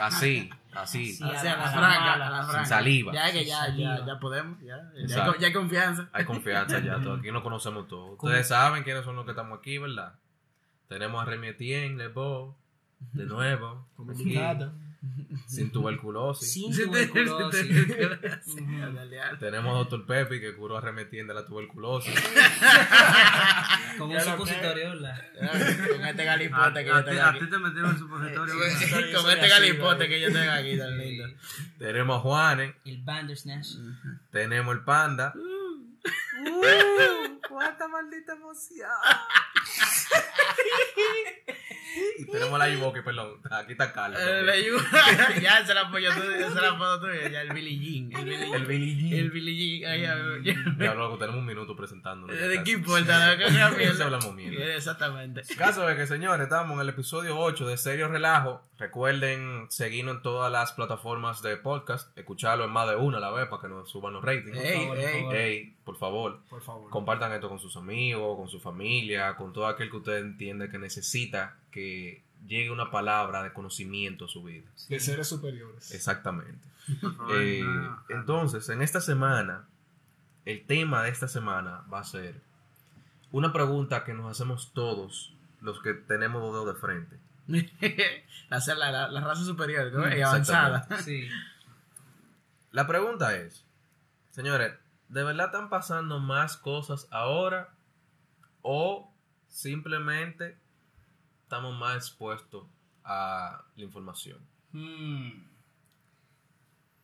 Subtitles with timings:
[0.00, 1.12] Así, así.
[1.12, 2.26] Sí, O a sea, la- la a la franca, mala.
[2.26, 2.68] a la Sin franca.
[2.68, 3.12] saliva.
[3.12, 4.76] Ya que ya, ya, ya podemos, ya.
[5.06, 6.08] Ya hay, ya confianza.
[6.12, 8.16] Hay confianza ya, todos aquí nos conocemos todos.
[8.16, 8.30] ¿Cómo?
[8.32, 10.14] Ustedes saben quiénes son los que estamos aquí, ¿verdad?
[10.88, 12.56] Tenemos a Remy Etienne, Lebo,
[13.12, 14.34] de nuevo, Como aquí.
[15.46, 16.52] Sin tuberculosis.
[16.52, 17.66] Sin tuberculosis.
[19.38, 20.06] Tenemos a Dr.
[20.06, 20.80] Pepe que curó a
[21.28, 22.12] de la tuberculosis.
[23.98, 24.90] Con un supositorio.
[25.92, 27.38] Con este galipote que A, yo a tengo a aquí.
[27.40, 28.54] ti te metieron el supositorio.
[29.22, 31.24] Con este galipote que yo tengo aquí tan lindo.
[31.78, 33.68] Tenemos a Juanes, El Bandersnatch.
[34.30, 35.32] tenemos el Panda.
[37.48, 38.88] ¡Cuánta maldita emoción!
[42.24, 43.34] Tenemos la Iboque, perdón.
[43.50, 44.20] Aquí está Carlos.
[44.22, 44.70] Eh.
[45.42, 47.06] Ya se la apoyo tú, se la apoyo tú.
[47.30, 48.18] Ya el Billy Jean.
[48.18, 49.18] El Billy El Billy Jean.
[49.20, 50.78] El Billy Jean.
[50.78, 52.34] Ya, loco, tenemos un minuto presentándolo.
[52.34, 53.32] ya ¿De qué importa?
[53.32, 54.74] Hablamos mierda.
[54.74, 55.42] Exactamente.
[55.56, 58.67] Caso es que, señores, estamos en el episodio 8 de Serio Relajo.
[58.78, 63.30] Recuerden seguirnos en todas las plataformas de podcast, escucharlo en más de una a la
[63.32, 64.56] vez para que nos suban los ratings.
[64.56, 65.04] Ey, favor, ey.
[65.04, 65.34] por favor.
[65.36, 66.90] Ey, por favor, Por favor.
[66.90, 70.78] compartan esto con sus amigos, con su familia, con todo aquel que usted entiende que
[70.78, 74.68] necesita que llegue una palabra de conocimiento a su vida.
[74.88, 75.90] De seres superiores.
[75.92, 76.66] Exactamente.
[77.00, 77.64] Por Eh,
[78.10, 79.66] entonces, en esta semana,
[80.44, 82.40] el tema de esta semana va a ser
[83.32, 87.16] una pregunta que nos hacemos todos los que tenemos dos dedos de frente.
[88.50, 90.08] La, la, la, raza superior, ¿no?
[90.08, 90.52] Y Exactamente.
[90.52, 91.02] avanzada.
[91.02, 91.28] Sí.
[92.70, 93.64] La pregunta es,
[94.30, 94.74] señores,
[95.08, 97.74] ¿de verdad están pasando más cosas ahora
[98.62, 99.12] o
[99.48, 100.58] simplemente
[101.42, 102.66] estamos más expuestos
[103.04, 104.38] a la información?
[104.72, 105.46] Hmm.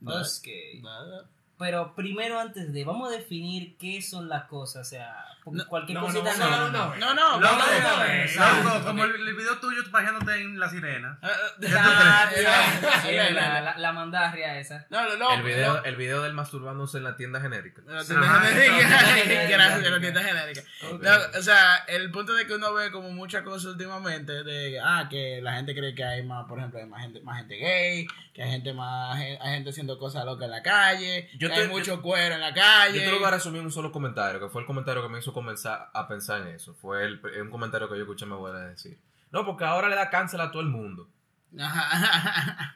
[0.00, 0.22] Nada.
[0.22, 0.82] Ok.
[0.82, 1.30] Nada.
[1.58, 4.86] Pero primero, antes de, vamos a definir qué son las cosas.
[4.86, 6.94] O sea, No, cualquier no, cosita no, no, no.
[6.96, 11.18] No, no, loco, como el, video tuyo pajeándote en la sirena.
[11.22, 11.28] Ah,
[11.76, 14.86] ah, Ah, eh, eh, la, la, mandarria esa.
[14.90, 15.34] No, no, no.
[15.34, 15.84] el, video, no.
[15.84, 17.82] el video del masturbándose en la tienda genérica.
[17.86, 19.48] La tienda genérica.
[19.48, 20.62] Gracias, de la tienda genérica.
[21.00, 25.06] No, o sea, el punto de que uno ve como muchas cosas últimamente de ah
[25.10, 28.06] que la gente cree que hay más, por ejemplo, hay más gente, más gente gay,
[28.32, 31.68] que hay gente más hay gente haciendo cosas locas en la calle, Yo que hay
[31.68, 33.00] mucho yo- cuero en la Yo calle.
[33.00, 35.18] te lo voy a resumir en un solo comentario, que fue el comentario que me
[35.18, 36.72] hizo comenzar a pensar en eso.
[36.74, 38.98] Fue el, un comentario que yo escuché a mi abuela decir.
[39.30, 41.08] No, porque ahora le da cáncer a todo el mundo.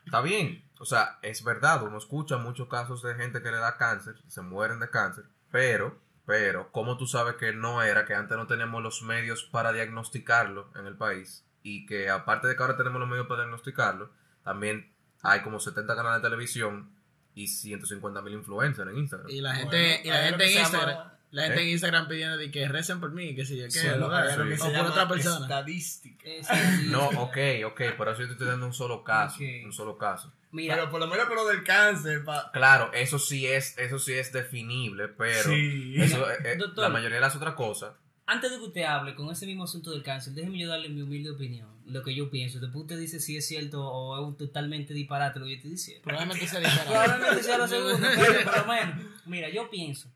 [0.04, 0.64] Está bien.
[0.78, 4.42] O sea, es verdad, uno escucha muchos casos de gente que le da cáncer, se
[4.42, 8.82] mueren de cáncer, pero, pero, ¿cómo tú sabes que no era, que antes no teníamos
[8.82, 11.44] los medios para diagnosticarlo en el país?
[11.64, 14.10] Y que aparte de que ahora tenemos los medios para diagnosticarlo,
[14.44, 14.92] también
[15.22, 16.92] hay como 70 canales de televisión
[17.34, 19.28] y 150 mil influencers en Instagram.
[19.30, 21.60] Y la gente, Bueno, y la hay gente lo que en Instagram, llama- la gente
[21.60, 21.62] ¿Eh?
[21.64, 24.22] en Instagram pidiendo de que recen por mí, que si yo qué, ¿verdad?
[24.26, 24.62] hay algo que Sí.
[24.62, 25.46] o se por otra persona.
[25.46, 26.24] Estadística.
[26.42, 26.86] Sí.
[26.90, 29.64] No, ok, ok, por eso yo te estoy dando un solo caso, Ok.
[29.66, 30.32] un solo caso.
[30.50, 32.50] Mira, Pero por lo menos con lo del cáncer, pa.
[32.52, 35.94] Claro, eso sí es, eso sí es definible, pero Sí.
[35.98, 36.84] eso, eh, eh, Doctor.
[36.84, 37.92] la mayoría de las otras cosas,
[38.24, 41.02] antes de que usted hable con ese mismo asunto del cáncer, déjeme yo darle mi
[41.02, 41.68] humilde opinión.
[41.86, 42.60] Lo que yo pienso.
[42.60, 45.70] Después usted dice si es cierto o es un totalmente disparate lo que yo estoy
[45.70, 46.02] diciendo.
[46.04, 46.84] Probablemente sea diferente.
[46.86, 48.96] Probablemente sea lo segundo, pero por lo menos.
[49.24, 50.10] Mira, yo pienso.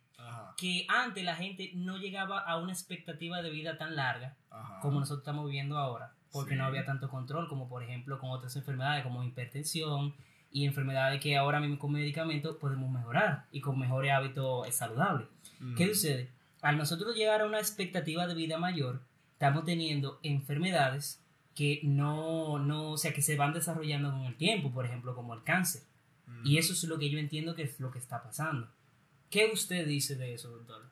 [0.56, 4.80] Que antes la gente no llegaba a una expectativa de vida tan larga Ajá.
[4.80, 6.56] como nosotros estamos viviendo ahora, porque Sí.
[6.58, 10.14] no había tanto control como por ejemplo con otras enfermedades como hipertensión
[10.50, 15.28] y enfermedades que ahora mismo con medicamentos podemos mejorar y con mejores hábitos saludables.
[15.76, 16.28] ¿Qué sucede?
[16.60, 19.00] Al nosotros llegar a una expectativa de vida mayor,
[19.32, 21.20] estamos teniendo enfermedades
[21.54, 25.34] que no, no, o sea, que se van desarrollando con el tiempo, por ejemplo, como
[25.34, 25.82] el cáncer.
[26.44, 28.68] Y eso es lo que yo entiendo que es lo que está pasando.
[29.32, 30.82] ¿Qué usted dice de eso, doctor?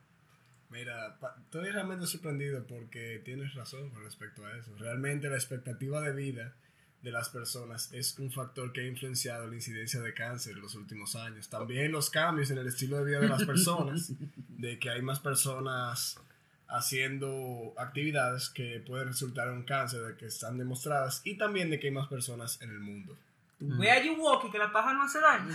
[0.71, 4.75] Mira, estoy realmente sorprendido porque tienes razón con respecto a eso.
[4.79, 6.55] Realmente la expectativa de vida
[7.03, 10.75] de las personas es un factor que ha influenciado la incidencia de cáncer en los
[10.75, 11.51] últimos años.
[11.51, 14.11] También los cambios en el estilo de vida de las personas,
[14.49, 16.19] de que hay más personas
[16.67, 21.79] haciendo actividades que pueden resultar en un cáncer, de que están demostradas, y también de
[21.79, 23.19] que hay más personas en el mundo.
[23.61, 25.55] Ve a you walking, que la paja no hace daño.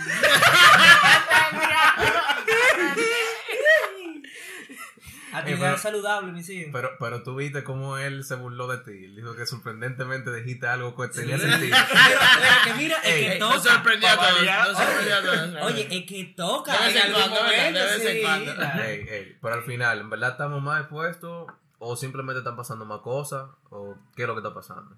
[5.32, 6.70] Actividad pero- saludable, mis hijos.
[6.72, 10.66] pero, pero tú viste cómo él se burló de ti, él dijo que sorprendentemente dijiste
[10.66, 11.50] algo que tenía Sí.
[11.50, 11.76] sentido.
[11.92, 13.60] Pero, pero que mira, es Ey, que ey, No toca.
[13.74, 15.52] sorprendió a todos.
[15.52, 15.64] No.
[15.66, 16.72] Oye, es que toca.
[16.78, 17.56] De vez en algún cuando, ¿verdad?
[17.56, 18.54] momento, De vez en sí, cuando.
[18.54, 18.82] claro.
[18.84, 21.46] Ey, ey, pero al final, ¿en verdad estamos más expuestos
[21.78, 24.96] o simplemente están pasando más cosas o qué es lo que está pasando?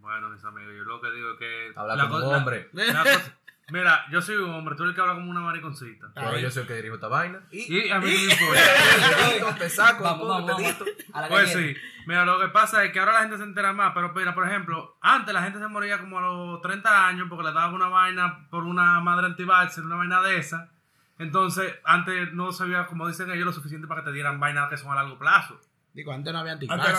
[0.00, 1.72] Bueno, mis amigos, yo lo que digo es que.
[1.76, 3.36] Habla la como co- la- hombre, la cosa-
[3.70, 6.10] mira, yo soy un hombre, tú eres el que habla como una mariconcita.
[6.14, 9.56] pero yo soy el que dirijo esta vaina y Y a mí me importa.
[9.58, 10.62] te saco, Vamos, vamos, vamos.
[10.62, 10.84] edito.
[11.12, 11.76] A la Pues sí.
[12.06, 13.92] Mira, lo que pasa es que ahora la gente se entera más.
[13.94, 17.44] Pero mira, por ejemplo, antes la gente se moría como a los 30 años porque
[17.44, 20.70] le daban una vaina por una madre antivaxxer, una vaina de esa.
[21.18, 24.70] Entonces, antes no se veía, como dicen ellos, lo suficiente para que te dieran vainas
[24.70, 25.60] que son a largo plazo.
[25.92, 26.94] Digo, antes no había Antes no Ah,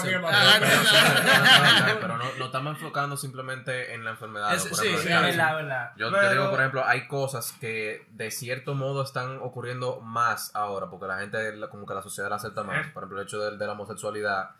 [2.01, 4.53] Pero no, no estamos enfocando simplemente en la enfermedad.
[4.53, 5.55] Es- sí, ejemplo, sí, Es cáncer.
[5.55, 5.91] verdad.
[5.95, 10.53] Yo Pero- te digo, por ejemplo, hay cosas que de cierto modo están ocurriendo más
[10.55, 12.87] ahora, porque la gente, la- como que la sociedad la acepta más.
[12.87, 12.91] Eh.
[12.93, 14.51] Por ejemplo, el hecho de, de la homosexualidad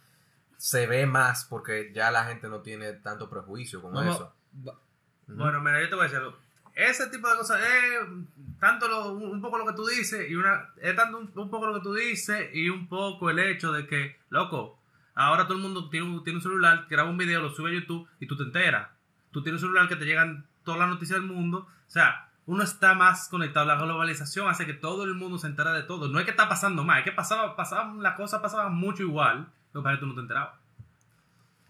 [0.57, 4.34] se ve más porque ya la gente no tiene tanto prejuicio con eso.
[5.27, 6.38] Bueno, mira, yo te voy a decir algo.
[6.89, 8.07] Ese tipo de cosas es
[8.60, 11.75] tanto lo- un poco lo que tú dices y una es tanto un, poco lo
[11.75, 14.80] que tú dices y un poco el hecho de que, loco,
[15.13, 17.74] ahora todo el mundo tiene un, tiene un celular, graba un video, lo sube a
[17.74, 18.89] YouTube y tú te enteras.
[19.31, 21.68] Tú tienes un celular que te llegan todas las noticias del mundo.
[21.88, 23.66] O sea, uno está más conectado.
[23.68, 26.07] La globalización hace que todo el mundo se entera de todo.
[26.07, 29.48] No es que está pasando más, es que pasaba, pasaba, la cosa pasaba mucho igual,
[29.72, 30.61] para que tú no te enterabas.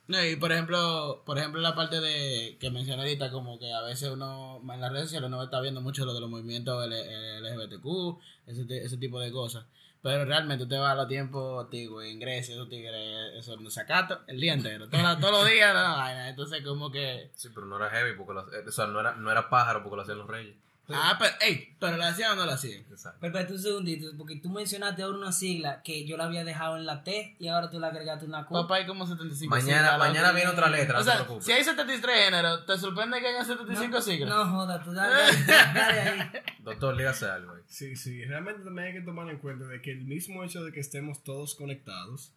[0.08, 3.82] No, y por ejemplo, por ejemplo la parte de que mencioné ahorita, como que a
[3.82, 8.20] veces uno en las redes sociales uno está viendo mucho lo de los movimientos LGBTQ,
[8.48, 9.66] ese, ese tipo de cosas.
[10.04, 14.20] Pero realmente usted va a los tiempos antiguos, en Grecia, esos tigres, eso no sacato
[14.28, 16.28] el día entero, todos los- días, vaina.
[16.30, 17.30] Entonces, como que.
[17.36, 19.84] Sí, pero no era heavy, porque lo- eh, o sea, no era, no era pájaro
[19.84, 20.56] porque lo hacían los reyes.
[20.90, 22.82] Ah, pero, ey, pero lo hacían o no lo hacían.
[22.90, 23.18] Exacto.
[23.22, 26.76] Pero espérate un segundito, porque tú mencionaste ahora una sigla que yo la había dejado
[26.76, 28.54] en la T y ahora tú le agregaste una Q.
[28.54, 31.46] Papá, hay como 75 Mañana, siglas, mañana viene otra letra, O no te sea, preocupes.
[31.46, 34.30] si hay 73 géneros, ¿te sorprende que haya 75 siglas?
[34.30, 35.14] No, joda, tú dale,
[35.48, 36.32] dale, ahí.
[36.60, 37.54] Doctor, dígase algo.
[37.68, 40.72] Sí, sí, realmente también hay que tomar en cuenta de que el mismo hecho de
[40.74, 42.34] que estemos todos conectados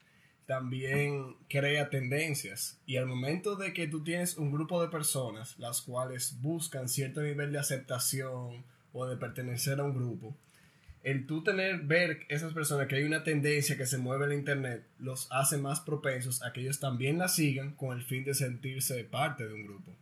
[0.47, 5.81] también crea tendencias y al momento de que tú tienes un grupo de personas las
[5.81, 10.37] cuales buscan cierto nivel de aceptación o de pertenecer a un grupo,
[11.03, 14.85] el tú tener, ver esas personas que hay una tendencia que se mueve en internet,
[14.99, 19.05] los hace más propensos a que ellos también la sigan con el fin de sentirse
[19.05, 19.93] parte de un grupo.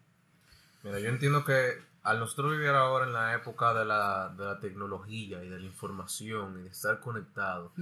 [0.85, 1.73] Mira, yo entiendo que
[2.03, 5.65] al nosotros vivir ahora en la época de la, de la tecnología y de la
[5.65, 7.73] información y de estar conectados,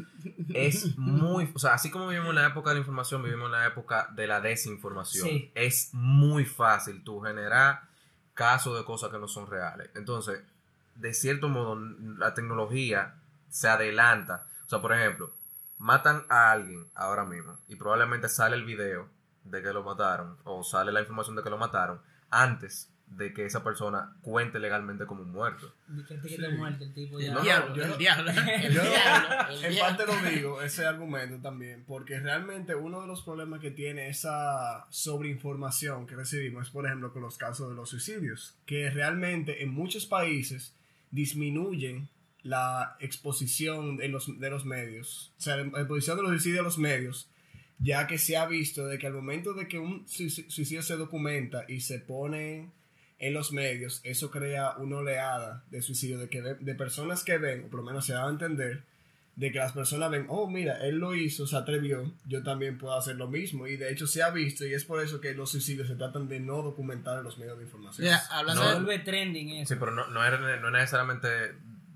[0.54, 3.52] es muy, o sea, así como vivimos en la época de la información, vivimos en
[3.52, 5.26] la época de la desinformación.
[5.26, 5.50] Sí.
[5.54, 7.82] Es muy fácil tú generar
[8.34, 9.90] casos de cosas que no son reales.
[9.94, 10.42] Entonces,
[10.96, 11.78] de cierto modo,
[12.18, 13.14] la tecnología
[13.48, 14.46] se adelanta.
[14.66, 15.32] O sea, por ejemplo,
[15.78, 19.08] matan a alguien ahora mismo y probablemente sale el video
[19.44, 23.44] de que lo mataron o sale la información de que lo mataron antes de que
[23.44, 25.74] esa persona cuente legalmente como un muerto.
[25.88, 28.32] Dijiste que te muerte el tipo El diablo, yo el diablo.
[28.72, 33.72] Yo en parte lo digo, ese argumento también, porque realmente uno de los problemas que
[33.72, 38.90] tiene esa sobreinformación que recibimos es, por ejemplo, con los casos de los suicidios, que
[38.90, 40.72] realmente en muchos países
[41.10, 42.08] disminuyen
[42.42, 46.64] la exposición de los, de los medios, o sea, la exposición de los suicidios a
[46.64, 47.28] los medios,
[47.80, 50.96] ya que se ha visto de que al momento de que un suici- suicidio se
[50.96, 52.70] documenta y se pone
[53.20, 57.64] en los medios, eso crea una oleada de suicidio, de, que de personas que ven,
[57.66, 58.82] o por lo menos se da a entender,
[59.36, 62.94] de que las personas ven, oh, mira, él lo hizo, se atrevió, yo también puedo
[62.94, 63.66] hacer lo mismo.
[63.66, 66.28] Y de hecho se ha visto, y es por eso que los suicidios se tratan
[66.28, 68.08] de no documentar en los medios de información.
[68.30, 69.74] Hablando Se de- trending eso.
[69.74, 71.28] Sí, pero no, no, es, no es necesariamente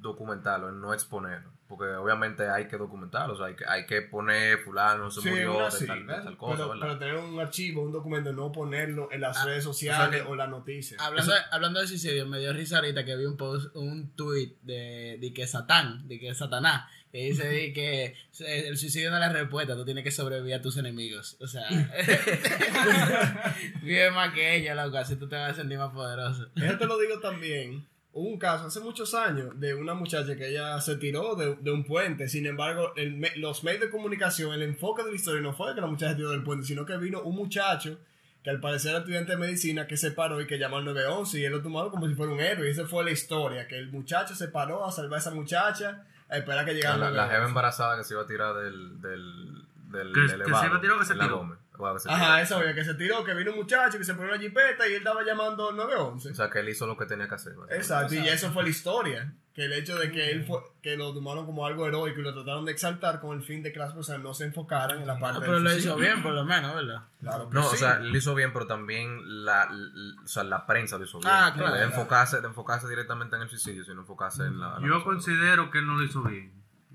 [0.01, 1.51] documentarlo, no exponerlo.
[1.77, 5.29] Porque obviamente hay que documentarlo, o sea, hay que, hay que poner fulano, se Sí,
[5.29, 6.25] murió una de, sí, tal, de ¿ves?
[6.25, 6.83] tal cosa, pero, ¿verdad?
[6.87, 10.23] pero tener un archivo, un documento, no ponerlo en las Ah, redes sociales o sea
[10.23, 10.97] que- o la noticia.
[11.01, 15.19] Hablando, hablando de suicidio, me dio risa ahorita que vi un post, un tweet de,
[15.21, 19.33] de que Satán, de que Satanás, que dice de que el suicidio no es la
[19.33, 21.37] respuesta, tú tienes que sobrevivir a tus enemigos.
[21.41, 21.67] O sea,
[23.83, 26.49] vive más que ellos, loco, así tú te vas a sentir más poderoso.
[26.57, 27.87] Eso te lo digo también.
[28.17, 31.71] Hubo un caso hace muchos años de una muchacha que ella se tiró de, de
[31.73, 32.29] un puente.
[32.29, 35.71] Sin embargo, el me- los medios de comunicación, el enfoque de la historia no fue
[35.71, 37.99] de que la muchacha se tiró del puente, sino que vino un muchacho
[38.45, 41.41] que al parecer era estudiante de medicina que se paró y que llamó al 911
[41.41, 42.69] y él lo tomaron como si fuera un héroe.
[42.69, 46.05] Y esa fue la historia, que el muchacho se paró a salvar a esa muchacha
[46.29, 47.49] a esperar a que llegara la, la jeva 911.
[47.51, 50.99] embarazada que se iba a tirar del, del, del Que- que se iba a tirar
[50.99, 51.59] que se tiró.
[52.07, 54.93] Ajá, eso que se tiró, que vino un muchacho que se pone una jipeta y
[54.93, 56.31] él estaba llamando al 911.
[56.31, 57.55] O sea, que él hizo lo que tenía que hacer.
[57.71, 59.33] Exacto, y eso fue la historia.
[59.55, 62.35] Que el hecho de que él fue, que lo tomaron como algo heroico y lo
[62.35, 65.17] trataron de exaltar con el fin de que las personas no se enfocaran en la
[65.21, 67.03] parte pero del lo hizo bien, por lo menos, ¿verdad?
[67.21, 67.77] Claro que No, sí.
[67.77, 71.19] o sea, lo hizo bien, pero también la, la- o sea, la prensa lo hizo
[71.21, 71.31] bien.
[71.33, 71.73] Ah, claro.
[71.75, 74.71] de enfocarse, de enfocarse directamente en el suicidio, sino enfocarse en la...
[74.71, 75.05] la Yo persona.
[75.05, 76.53] considero que él no lo hizo bien.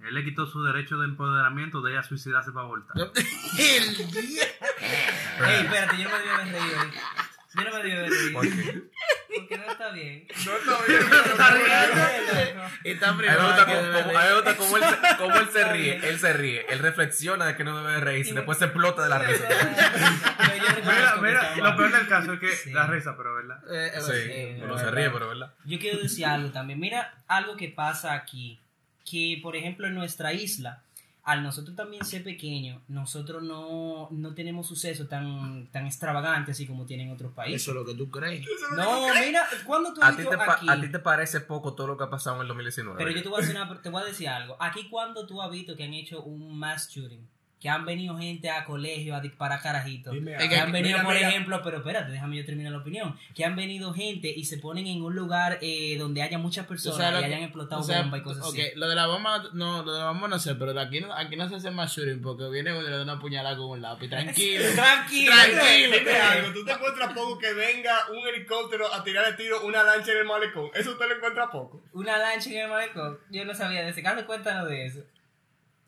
[0.07, 2.95] Él le quitó su derecho de empoderamiento de ella suicidarse para abortar.
[3.57, 4.43] el día.
[5.47, 6.79] Ey, espérate, yo no me debí haber reído.
[7.55, 8.33] Yo no me debí haber reído.
[8.33, 8.83] ¿Por qué?
[9.35, 10.27] Porque no está bien.
[10.45, 12.59] No está bien, está bien.
[12.83, 16.09] Y tan A mí me gusta él, se, cómo él se ríe.
[16.09, 16.65] Él se ríe.
[16.69, 18.31] Él reflexiona de que no debe de reírse.
[18.31, 19.45] y Después se explota de la risa.
[19.47, 22.71] Pero yo reconozco Mira, que mira, está lo peor del caso es que Sí.
[22.71, 23.63] la risa, pero verdad.
[23.69, 24.01] Eh, eh,
[24.57, 25.53] Sí, uno es se ríe, pero ¿verdad?
[25.65, 26.79] Yo quiero decir algo también.
[26.79, 28.59] Mira algo que pasa aquí.
[29.09, 30.83] Que, por ejemplo, en nuestra isla,
[31.23, 36.85] al nosotros también ser pequeños, nosotros no, no tenemos sucesos tan, tan extravagantes así como
[36.85, 37.61] tienen otros países.
[37.61, 38.45] Eso es lo que tú crees.
[38.75, 40.65] No, mira, cuando tú has ¿A ti, visto te aquí...
[40.69, 42.97] ¿A ti te parece poco todo lo que ha pasado en el 2019?
[42.97, 44.55] Pero yo te voy, a decir una- te voy a decir algo.
[44.59, 47.27] Aquí cuando tú has visto que han hecho un mass shooting,
[47.59, 51.15] que han venido gente a colegio a disparar carajitos, Dime que han venido, Mira, por
[51.15, 51.29] mira.
[51.29, 54.87] ejemplo, pero espérate, déjame yo terminar la opinión, que han venido gente y se ponen
[54.87, 58.01] en un lugar eh, donde haya muchas personas lo y que- hayan explotado o sea,
[58.01, 58.63] bombas y cosas ok, así.
[58.75, 61.13] lo de la bomba, no, lo de la bomba no sé, pero de aquí no,
[61.13, 63.71] aquí no se hace más shooting porque viene uno y le da una puñalada con
[63.71, 64.07] un lápiz.
[64.09, 64.63] Tranquilo.
[64.75, 65.31] Tranquilo.
[65.35, 65.97] Tranquilo.
[65.99, 70.11] Dime algo, tú te encuentras poco que venga un helicóptero a tirarle tiro una lancha
[70.13, 70.69] en el malecón.
[70.73, 71.83] Eso usted lo encuentra poco.
[71.91, 73.19] Una lancha en el malecón.
[73.29, 74.25] Yo no sabía de ese caso.
[74.25, 74.99] Cuéntanos de eso.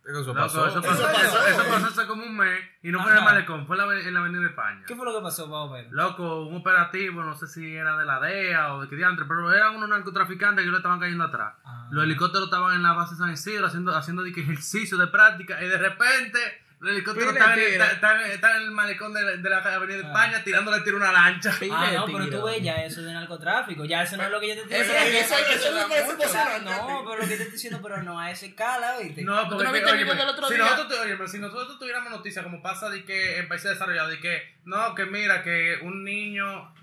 [0.03, 0.67] Eso Loco, pasó.
[0.67, 1.21] eso, Eso pasó, pasó.
[1.21, 3.87] eso- eso pasó hace como un mes y no fue en el malecón, fue en
[3.87, 4.83] la, en la avenida de España.
[4.87, 5.91] ¿Qué fue lo que pasó, más o menos?
[5.91, 9.53] Loco, un operativo, no sé si era de la DEA o de qué diantre, pero
[9.53, 11.53] eran unos narcotraficantes que lo estaban cayendo atrás.
[11.63, 11.87] Ah.
[11.91, 15.67] Los helicópteros estaban en la base de San Isidro haciendo, haciendo ejercicio de práctica y
[15.67, 16.39] de repente
[16.81, 20.07] los helicópteros Pile están, en- el malecón de, la- de la avenida de Ah.
[20.07, 21.51] España tirándole tiro a una lancha.
[21.71, 22.39] Ah, no, pero tiro.
[22.39, 23.85] tú ves ya eso de narcotráfico.
[23.85, 25.19] Ya eso no es lo que yo te estoy Eso- diciendo.
[25.19, 26.63] eso- eso me parece.
[26.65, 29.23] No, pero lo que te estoy diciendo, pero no a esa escala, ¿viste?
[29.23, 30.63] No, porque no viste el oye, del otro si, día?
[30.63, 34.19] nosotros, tu- óyeme, si nosotros tuviéramos noticias como pasa de que en países desarrollados, de
[34.19, 36.73] que no, que mira, que un niño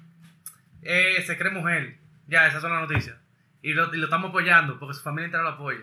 [0.82, 3.16] eh, se cree mujer, ya, esas son las noticias.
[3.62, 5.80] Y lo, y lo estamos apoyando porque su familia entera lo apoya.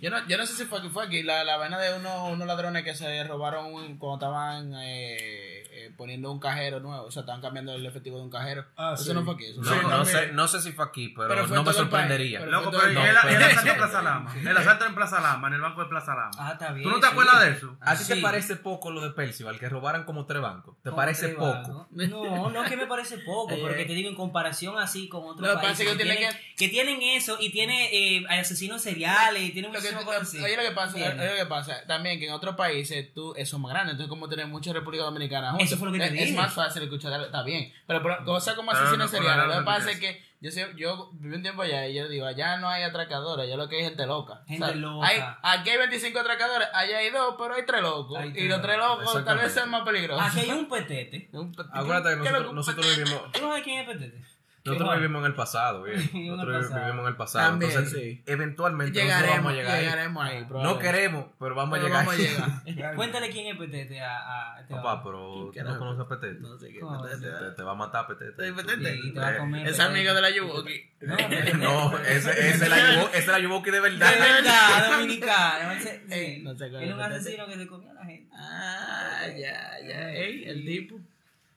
[0.00, 2.46] Yo no, yo no sé si fue fue aquí, la, la vaina de uno, unos
[2.46, 7.40] ladrones que se robaron cuando estaban eh, eh, poniendo un cajero nuevo, o sea, estaban
[7.40, 8.64] cambiando el efectivo de un cajero.
[8.76, 9.12] Ah, Eso sí.
[9.14, 9.46] no fue aquí.
[9.46, 10.16] Eso No, fue- no, también.
[10.16, 11.76] sé, no sé si fue aquí, pero, Pero fue no me país.
[11.76, 12.38] sorprendería.
[12.40, 15.60] Pero- Loco, pero el- asalto en Plaza Lama, el asalto en Plaza Lama, en el
[15.60, 16.30] banco de Plaza Lama.
[16.38, 16.84] Ah, está bien.
[16.84, 17.12] ¿Tú no te sí.
[17.12, 17.76] acuerdas de eso?
[17.80, 20.76] ¿A ti te parece poco lo de Percival, que robaran como tres bancos?
[20.82, 21.88] ¿Te Como parece poco?
[21.90, 25.24] No, no es que me parece poco, pero que te digo en comparación así con
[25.24, 27.88] otros países es que tiene tienen, que tienen eso y tiene
[28.18, 30.38] eh, asesinos seriales y que, muchísimas cosas así.
[30.40, 31.20] oye, lo que pasa, ¿Entiendes?
[31.30, 34.08] oye, lo que pasa también que en otros países tú eso es más grande, entonces
[34.08, 36.24] como tenemos mucha República Dominicana Eso fue lo que te es, dije.
[36.30, 39.58] es más fácil escuchar, está bien, pero por, cosas como Pero asesinos no, seriales, lo
[39.60, 42.58] que pasa es que yo sé, yo viví un tiempo allá y yo digo, allá
[42.58, 44.42] no hay atracadores, allá lo que hay gente loca.
[44.46, 45.06] Gente loca.
[45.06, 48.18] Hay, aquí hay 25 atracadores, allá hay dos, pero hay tres locos.
[48.18, 50.22] Hay y los tres locos tal vez sean más peligrosos.
[50.22, 51.30] Aquí hay un petete.
[51.32, 54.33] Un- Acuérdate que ¿qué nosotros, nosotros vivimos, ¿Tú no sabes quién es petete?
[54.64, 56.10] Nosotros ¿Qué vivimos en el pasado, bien.
[56.26, 56.80] Nosotros pasado.
[56.84, 57.48] vivimos en el pasado.
[57.50, 58.22] También, Entonces, sí.
[58.26, 59.82] eventualmente nosotros Llegaremos, vamos a llegar ahí.
[59.84, 60.46] llegaremos ahí.
[60.50, 62.06] No queremos, pero vamos Pero a llegar.
[62.06, 62.94] vamos a llegar.
[62.96, 65.74] Cuéntale quién es petete a, a este Papá, pero tú carajo?
[65.74, 66.40] no conoces a Petete.
[66.40, 66.80] No sé qué.
[66.80, 67.30] Petete.
[67.44, 68.46] Te, te va a matar Petete.
[68.46, 69.02] Sí, Petete.
[69.02, 69.68] Sí, te va a comer.
[69.68, 70.90] Es amigo de la Yuboki.
[71.04, 74.10] No, No, ese, ese es la Yubo- ese es la Yuboki de De verdad.
[74.18, 75.72] verdad, dominicano.
[75.72, 76.14] Ese- sí.
[76.14, 78.30] Ey, no se acuerda Era un de asesino que se comía a la gente.
[78.34, 80.10] Ah, ya, ya.
[80.14, 80.96] Ey, el tipo.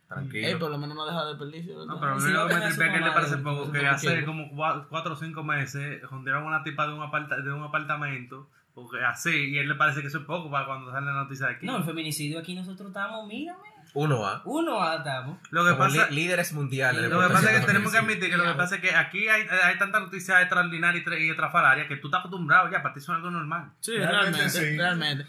[0.09, 0.59] Ey, Tranquilo.
[0.59, 1.85] por lo menos no ha dejado de desperdicio.
[1.85, 4.23] No, pero a mí Si lo que me tripea que le parece poco que hace
[4.25, 8.49] como cua- cuatro o cinco meses juntaron una tipa de un, aparta- de un apartamento,
[8.73, 11.11] porque así, y a él le parece que eso es poco para cuando sale la
[11.13, 11.65] noticia de aquí.
[11.65, 13.59] No, el feminicidio aquí nosotros estamos, mírame.
[13.95, 14.41] Uno A.
[14.45, 15.39] Uno ah, estamos.
[15.49, 17.09] Lo que Como pasa, li- líderes mundiales.
[17.09, 19.27] lo que pasa es que tenemos que admitir que lo que pasa es que aquí
[19.27, 22.93] hay, hay tanta noticia extraordinaria y tra- y extrafalaria que tú estás acostumbrado ya, para
[22.93, 23.71] ti es algo normal.
[23.81, 24.49] Sí, Realmente realmente.
[24.49, 24.77] sí.
[24.77, 25.25] Realmente.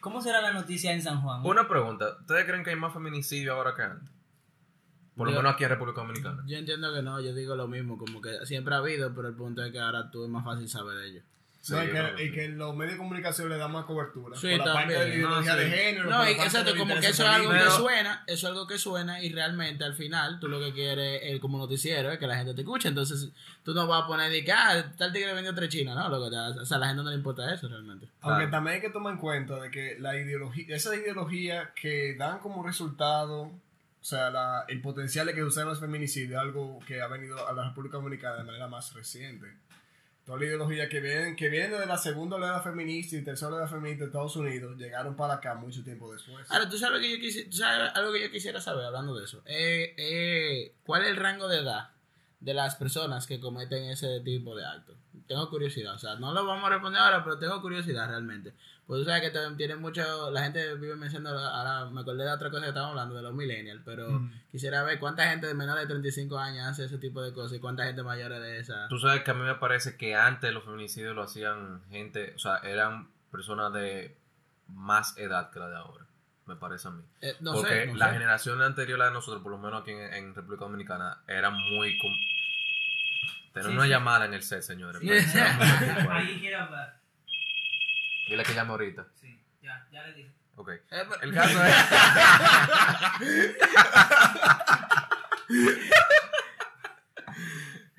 [0.00, 1.40] ¿Cómo será la noticia en San Juan?
[1.44, 2.16] Una pregunta.
[2.20, 4.08] ¿Ustedes creen que hay más feminicidio ahora que antes?
[5.16, 6.42] Por lo menos aquí en República Dominicana.
[6.46, 9.34] Yo entiendo que no, yo digo lo mismo, como que siempre ha habido, pero el
[9.34, 11.22] punto es que ahora tú es más fácil saber de ello.
[11.62, 14.36] Sí, No, y, que, y que los medios de comunicación le dan más cobertura.
[14.38, 15.00] Sí, por la parte también.
[15.00, 15.64] de la ideología No, sí.
[15.64, 16.02] de género.
[16.04, 18.52] por No, la y, parte exacto, como que eso es algo que suena, eso es
[18.52, 22.18] algo que suena y realmente al final tú lo que quieres es como noticiero es
[22.20, 23.30] que la gente te escuche, entonces
[23.64, 26.08] tú no vas a poner de que, ah, tal tigre vendió tres chinas, ¿no?
[26.08, 28.06] Lo que te- o sea, a la gente no le importa eso realmente.
[28.20, 28.50] Aunque Claro.
[28.52, 32.62] también hay que tomar en cuenta de que la ideología, esa ideología que dan como
[32.62, 33.50] resultado,
[34.08, 37.52] sea, la, el potencial de que usen los feminicidios, es algo que ha venido a
[37.52, 39.48] la República Dominicana de manera más reciente.
[40.24, 43.66] Toda la ideología que viene, que viene de la segunda oleada feminista y tercera oleada
[43.66, 46.48] feminista de Estados Unidos llegaron para acá mucho tiempo después.
[46.52, 49.42] Ahora, tú sabes, lo que yo algo que yo quisiera saber hablando de eso.
[49.44, 51.90] Eh, eh, ¿Cuál es el rango de edad
[52.38, 54.96] de las personas que cometen ese tipo de actos?
[55.26, 58.54] Tengo curiosidad, o sea, no lo vamos a responder ahora, pero tengo curiosidad realmente.
[58.86, 62.50] Pues tú sabes que tiene mucho, la gente vive mencionando, ahora me acordé de otra
[62.50, 64.06] cosa que estábamos hablando, de los millennials, pero
[64.52, 67.60] quisiera ver cuánta gente de menor de 35 años hace ese tipo de cosas y
[67.60, 68.86] cuánta gente mayor de esa.
[68.88, 72.38] Tú sabes que a mí me parece que antes los feminicidios lo hacían gente, o
[72.38, 74.16] sea, eran personas de
[74.68, 76.06] más edad que la de ahora,
[76.46, 77.02] me parece a mí.
[77.22, 78.12] Eh, no Porque sé, no la sé.
[78.12, 81.50] generación anterior a la de nosotros, por lo menos aquí en, en República Dominicana, era
[81.50, 81.98] muy...
[81.98, 82.12] com-
[83.52, 83.90] Tenemos Sí, una sí.
[83.90, 85.00] llamada en el set, señores.
[85.02, 85.08] Sí.
[86.08, 86.38] Ahí.
[86.38, 87.00] Quiere hablar.
[88.26, 89.06] Dile que llame ahorita.
[89.14, 90.32] Sí, ya, ya le dije.
[90.56, 90.70] Ok.
[90.70, 90.82] Eh,
[91.22, 91.74] El caso es.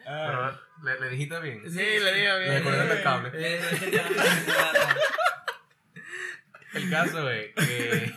[0.05, 0.51] Pero,
[0.83, 1.61] ¿le, le dijiste bien?
[1.69, 2.63] Sí, le digo bien.
[2.63, 3.59] Le el cable.
[6.73, 8.03] El caso es que.
[8.05, 8.13] eh,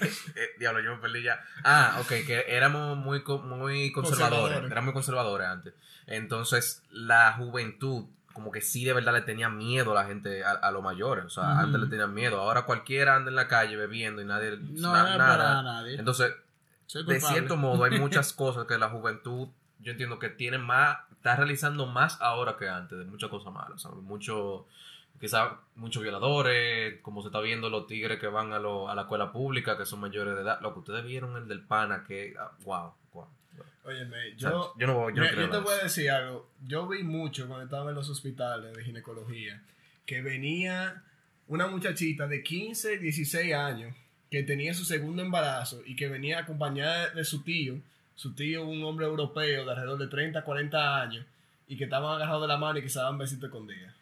[0.59, 1.41] diablo, yo me perdí ya.
[1.65, 3.93] Ah, ok, que éramos muy, muy conservadores.
[3.93, 4.71] Conservadores.
[4.71, 5.75] Éramos muy conservadores antes.
[6.07, 10.51] Entonces, la juventud, como que sí de verdad le tenía miedo a la gente, a,
[10.53, 11.25] a los mayores.
[11.25, 12.41] O sea, antes le tenían miedo.
[12.41, 14.57] Ahora cualquiera anda en la calle bebiendo y nadie.
[14.61, 15.37] No, na- no nada.
[15.37, 15.97] para nadie.
[15.99, 16.33] Entonces,
[17.07, 19.49] de cierto modo, hay muchas cosas que la juventud,
[19.81, 23.83] yo entiendo que tiene más, está realizando más ahora que antes, de muchas cosas malas,
[23.83, 23.99] ¿sabes?
[23.99, 24.67] Mucho,
[25.21, 29.03] quizás muchos violadores, como se está viendo los tigres que van a, lo- a la
[29.03, 30.61] escuela pública, que son mayores de edad.
[30.61, 32.93] Lo que ustedes vieron el del pana, que, ah, wow,
[33.85, 36.49] Óyeme, O sea, yo, yo no, voy- yo no yo te voy a decir algo.
[36.67, 39.63] Yo vi mucho cuando estaba en los hospitales de ginecología
[40.07, 41.03] que venía
[41.49, 43.95] una muchachita de 15, 16 años
[44.31, 47.81] que tenía su segundo embarazo y que venía acompañada de su tío,
[48.15, 51.27] su tío un hombre europeo de alrededor de 30, 40 años
[51.67, 53.95] y que estaban agarrados de la mano y que se daban besitos escondidas.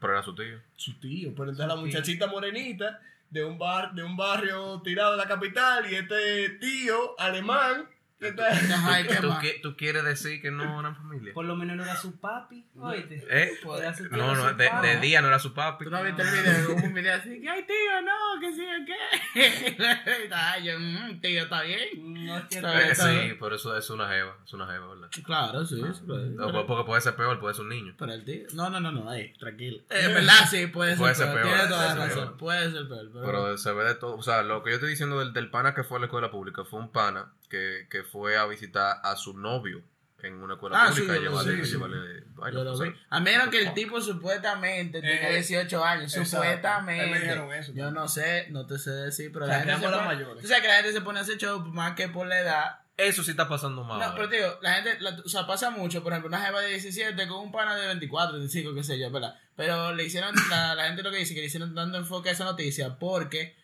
[0.00, 0.58] Pero era su tío.
[0.76, 3.00] Su tío, pero entonces la muchachita morenita
[3.30, 7.86] de un bar de un barrio tirado de la capital y este tío alemán
[8.24, 9.42] que está- Ajá, ¿y qué ¿Tú, más?
[9.42, 11.32] qui- tú quieres decir que no eran familia?
[11.34, 12.64] Por lo menos no era su papi.
[12.80, 13.24] Oíste.
[13.30, 13.52] ¿Eh?
[13.62, 14.88] Su tío, No, no, su de, padre.
[14.96, 15.84] de día no era su papi.
[15.84, 16.70] ¿Tú no viste el video?
[16.76, 18.94] Hubo un video así que, ay, tío, no, que sí, ¿qué?
[20.32, 22.24] Ay, yo, "Mm, tío, está bien.
[22.26, 22.90] No es que Está bien.
[22.90, 25.08] Eh, sí, pero eso es una jeva, es una jeva, ¿verdad?
[25.24, 26.02] Claro, sí, sí.
[26.06, 27.94] puede- No, pero- porque puede ser peor, puede ser un niño.
[27.98, 28.46] Pero el tío.
[28.54, 29.78] No, no, no, no, ahí, tranquilo.
[29.90, 31.46] Eh, En verdad, sí, puede, Puede ser ser peor.
[31.46, 32.24] peor, Tiene toda puede la ser razón.
[32.28, 32.38] peor.
[32.38, 33.10] Puede ser peor.
[33.12, 34.16] Pero, Pero se ve de todo.
[34.16, 36.30] O sea, lo que yo estoy diciendo del, del pana que fue a la escuela
[36.30, 39.82] pública fue un pana que, que fue a visitar a su novio
[40.22, 41.72] en una escuela Ah, pública sí, llevarle, vi, sí.
[41.72, 42.90] llevarle o vi.
[43.10, 46.16] A menos que el tipo supuestamente tenga Eh, 18 años.
[46.16, 46.30] exacto.
[46.30, 47.58] Supuestamente.
[47.58, 50.06] Eso Yo no sé, no te sé decir, pero O sea, la gente se pone,
[50.06, 50.42] mayores.
[50.42, 52.78] Tú sabes que la gente se pone a hacer show más que por la edad.
[52.96, 53.98] Eso sí está pasando mal.
[53.98, 56.60] No, pero te digo, la gente, la- o sea, pasa mucho, por ejemplo, una jeva
[56.60, 59.36] de 17 con un pana de 24, 25, qué sé yo, ¿verdad?
[59.56, 62.32] Pero le hicieron, la, la gente lo que dice, que le hicieron dando enfoque a
[62.32, 63.56] esa noticia porque,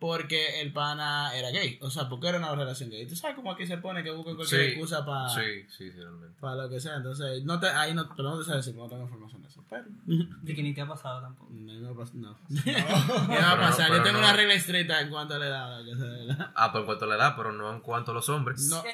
[0.00, 3.06] porque el pana era gay, o sea, porque era una relación gay.
[3.06, 5.98] Tú sabes cómo aquí se pone que buscan cualquier Sí, excusa para Sí, sí, sí,
[6.00, 6.34] realmente.
[6.40, 9.02] lo que sea, entonces, no te, ahí no, pero no te sé decir, porque no
[9.02, 9.84] tengo información de eso, pero...
[10.42, 11.50] De que ni te ha pasado tampoco.
[11.52, 12.36] No, no, va a pas- no.
[12.64, 13.90] ¿Qué va a pasar?
[13.90, 14.24] Yo tengo no.
[14.24, 15.84] una regla estricta en cuanto a la edad.
[15.84, 16.50] que sea, ¿verdad?
[16.56, 18.62] Ah, pero en cuanto a la edad, pero no en cuanto a los hombres.
[18.70, 18.82] No.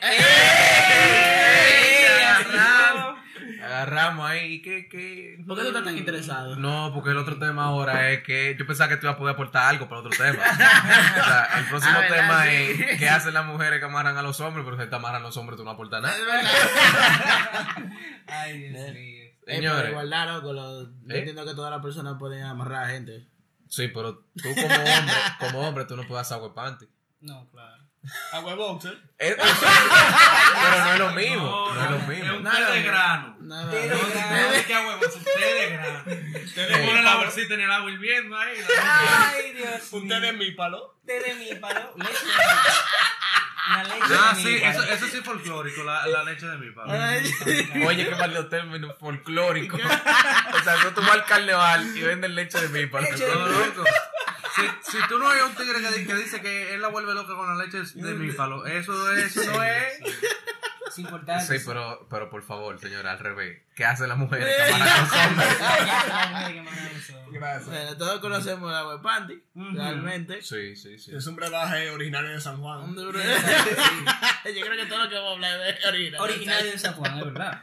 [2.36, 3.18] Agarramos,
[3.62, 4.54] agarramos ahí.
[4.54, 5.42] ¿y ¿Qué, qué?
[5.46, 6.56] ¿Por qué tú estás tan interesado?
[6.56, 9.34] No, porque el otro tema ahora es que yo pensaba que tú ibas a poder
[9.34, 10.42] aportar algo para el otro tema.
[11.58, 12.84] el próximo Ah, tema Sí.
[12.88, 15.36] es qué hacen las mujeres que amarran a los hombres, pero si te amarran los
[15.36, 16.14] hombres tú no aportas nada.
[16.16, 16.22] Es.
[18.26, 19.22] Ay, Dios mío.
[19.24, 19.90] Eh, pero Señores.
[19.90, 21.18] igualdad, loco, lo- yo ¿Eh?
[21.18, 23.26] entiendo que todas las personas pueden amarrar a gente.
[23.68, 26.86] Sí, pero tú como hombre, como hombre, tú no puedes hacer agua panty.
[27.20, 27.84] No, claro.
[28.32, 28.98] Agua de boxer.
[29.18, 31.70] Es- es- pero no es lo mismo.
[31.74, 32.36] No, es lo Es mismo.
[32.36, 32.86] un Nada, té de no.
[32.86, 33.36] grano.
[33.40, 33.70] Nada, no.
[33.72, 33.74] No.
[33.74, 35.65] Es un té de
[36.62, 36.74] grano.
[36.74, 38.56] Te le pone la bolsita en el agua hirviendo ahí.
[38.82, 40.98] Ay, Dios Un té de mi palo.
[41.06, 41.94] Té de mi palo.
[41.96, 46.06] Leche de mi Una leche Ah, de sí, mi eso, eso sí es folclórico, la,
[46.06, 46.92] la leche de mi papá.
[47.86, 49.76] Oye, qué mal término folclórico.
[49.76, 52.86] o sea, no tú vas al carnaval y venden leche de.
[52.86, 53.84] No, loco.
[54.54, 57.12] Si, si tú no hay un tigre que, di- que dice que él la vuelve
[57.12, 59.98] loca con la leche de mi palo, eso, eso no es.
[60.88, 61.58] Es importante.
[61.58, 63.62] Sí, pero, pero por favor, señora, al revés.
[63.74, 65.48] ¿Qué hacen las mujeres que amarran a los hombres?
[66.08, 66.26] La
[66.62, 66.64] mujer.
[67.32, 67.66] Gracias.
[67.66, 70.40] Bueno, todos conocemos la web panty, realmente.
[70.40, 71.14] Sí, sí, sí.
[71.14, 72.94] Es un brebaje originario de San Juan.
[72.96, 76.20] Yo creo que todo lo que vamos a hablar es original.
[76.22, 77.62] Originario de San Juan, es verdad.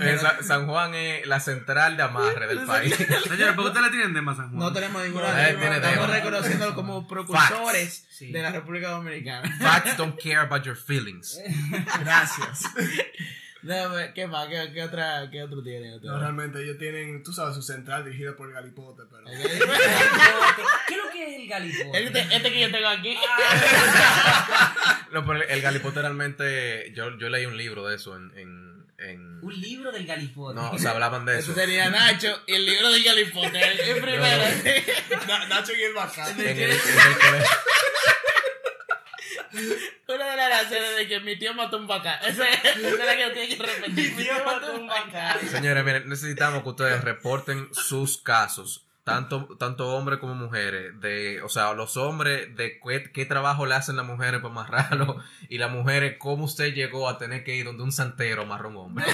[0.00, 2.94] Eh, Sa- San Juan es la central de amarre del país.
[2.94, 4.58] Señores, ¿por qué ustedes le tienen de más San Juan?
[4.58, 5.48] No tenemos ninguna.
[5.48, 6.06] Eh, tiene estamos tema.
[6.08, 8.30] reconociéndolo como precursores Sí.
[8.30, 9.50] de la República Dominicana.
[9.58, 11.40] Facts don't care about your feelings.
[12.00, 12.31] Gracias.
[13.62, 14.48] Déjame, ¿Qué más?
[14.48, 15.98] ¿Qué, qué otra, qué otro tiene?
[16.00, 19.22] No, realmente ellos tienen, tú sabes, su central dirigida por el Galipote, pero...
[19.24, 19.58] Galipote.
[20.88, 22.04] ¿Qué es lo que es el galipote?
[22.04, 23.16] Este, este que yo tengo aquí.
[25.12, 26.92] No, pero el galipote realmente.
[26.94, 28.32] Yo, yo leí un libro de eso en.
[28.36, 30.54] en, en- Un libro del galipote.
[30.54, 31.60] no, o sea, hablaban de Eso eso.
[31.60, 33.60] tenía Nacho y el libro de Galipote.
[33.60, 34.42] El, el primero.
[35.28, 36.40] Na- Nacho y el bacán.
[36.40, 36.78] En el, en el
[40.32, 42.14] de las razones de que mi tío mató un vaca.
[42.26, 44.16] Esa es la que tiene que repetir.
[44.16, 45.38] Mi tío mató un vaca.
[45.50, 48.86] Señores, miren, necesitamos que ustedes reporten sus casos.
[49.04, 53.74] tanto, tanto hombres como mujeres, de, o sea, los hombres, de qué, qué trabajo le
[53.74, 55.16] hacen las mujeres para amarrarlo,
[55.48, 58.76] y las mujeres, cómo usted llegó a tener que ir donde un santero amarra un
[58.76, 59.04] hombre.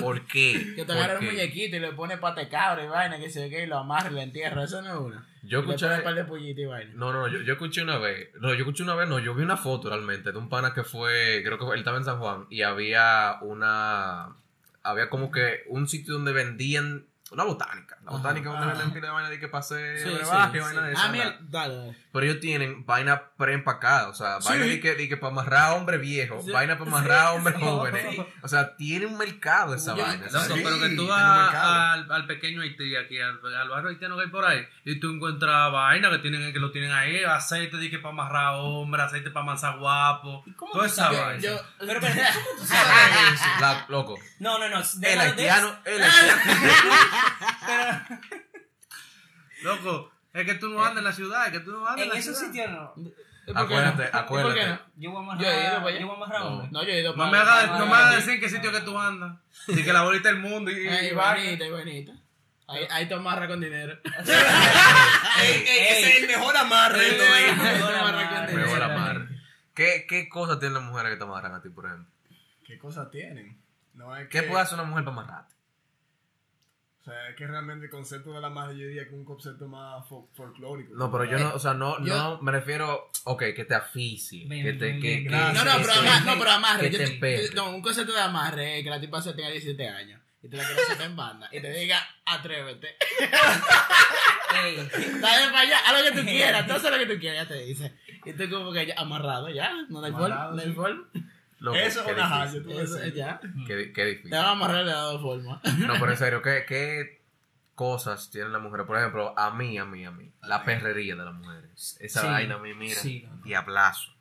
[0.00, 0.74] ¿Por qué?
[0.74, 3.42] Que te ¿Por agarra un muñequito y le pone pate cabra y vaina, que se
[3.42, 4.64] ve que lo amarra y lo entierra.
[4.64, 5.27] Eso no es una.
[5.42, 6.92] Yo escuché, un par de y vaina.
[6.94, 9.42] no, no, yo, yo escuché una vez, no, yo escuché una vez, no, yo vi
[9.42, 12.46] una foto realmente de un pana que fue, creo que él estaba en San Juan,
[12.50, 14.36] y había una,
[14.82, 18.68] había como que un sitio donde vendían una botánica, la botánica donde Ah.
[18.70, 20.86] venden pila de vaina de que pase Sí, brebaje, sí, vaina sí.
[20.86, 21.96] de Ah, esa, mira, la- dale, dale.
[22.12, 24.48] Pero ellos tienen vaina preempacada, o sea, Sí.
[24.48, 26.50] vaina de que, de que para amarrar a hombres viejos, Sí.
[26.50, 27.62] vaina para amarrar a hombres Sí.
[27.64, 28.18] jóvenes.
[28.42, 30.26] O sea, tiene un mercado esa Yo- vaina.
[30.26, 34.22] Loco, pero que tú vas al, al pequeño Haití, aquí, al, al barrio haitiano que
[34.24, 37.90] hay por ahí, y tú encuentras vaina que tienen que lo tienen ahí, aceite de
[37.90, 41.20] que para amarrar a hombres, aceite para amasar guapo, cómo toda tú esa sabes?
[41.20, 41.42] vaina.
[41.42, 43.44] Yo, Pero, pero, ¿cómo tú sabes eso?
[43.60, 44.78] La- loco, No, no, no.
[44.80, 45.78] el de haitiano, eso.
[45.84, 46.42] el haitiano.
[49.62, 52.02] Loco, es que tú no andas en la ciudad, es que tú no andas en,
[52.04, 52.52] En la esos ciudad.
[52.52, 52.92] sitios no.
[52.96, 53.60] ¿y por qué no?
[53.60, 54.66] Acuérdate, ¿Y por qué acuérdate.
[54.68, 54.78] no?
[54.96, 56.00] Yo voy a Yo he ido amarrar, para allá.
[56.00, 56.68] yo voy a amarrar No.
[56.70, 58.72] No, yo he ido No para- me hagas no me hagas decir en qué sitio
[58.72, 59.36] que tú andas.
[59.66, 62.12] Y que la bolita del mundo y, y, Ay, y bonita, y bonita.
[62.70, 63.98] Ahí, ahí te amarra con dinero.
[65.40, 67.00] Ey, ey, ese es el mejor amarre.
[67.06, 67.12] Ey,
[67.50, 67.62] digo.
[67.62, 68.46] mejor amarre con amarre.
[68.52, 68.66] dinero.
[68.66, 69.28] Mejor amarre.
[69.74, 72.06] ¿Qué, ¿Qué cosas tienen las mujeres que te amarran a ti, por ejemplo?
[72.64, 73.58] ¿Qué cosas tienen?
[73.94, 75.54] No es ¿Qué que, puede hacer una mujer para amarrarte?
[77.08, 79.24] O sea, es que realmente el concepto de la madre yo diría que es un
[79.24, 80.94] concepto más fol- folclórico.
[80.94, 84.46] No, pero yo no, o sea, no, Yo- no me refiero, ok, que te aficie,
[84.48, 85.30] que te, que, que-.
[85.30, 86.90] No, no, pero, ama- no, pero amarre.
[86.90, 89.88] que yo te no, un concepto de amarre es que la tipa se tenga 17
[89.88, 92.96] años y te la quiere hacer en banda y te diga, atrévete.
[95.20, 97.54] Dale para allá, haz lo que tú quieras, tú haces lo que tú quieras, ya
[97.54, 97.92] te dice.
[98.24, 100.72] Y tú como que ya amarrado, ya, no hay forma, no hay sí.
[100.72, 101.08] forma.
[101.60, 103.40] Loco, Eso es una jaya, tú Eso, ya.
[103.66, 104.30] Qué, qué difícil.
[104.30, 105.60] Te van a amarrar de dos formas.
[105.78, 107.20] No, pero en serio, ¿qué, qué
[107.74, 108.86] cosas tienen las mujeres?
[108.86, 110.30] Por ejemplo, a mí, a mí, a mí.
[110.42, 111.96] La perrería de las mujeres.
[112.00, 112.26] Esa Sí.
[112.26, 112.94] vaina a mí, mira.
[113.00, 113.28] Sí.
[113.44, 114.12] Diablazo.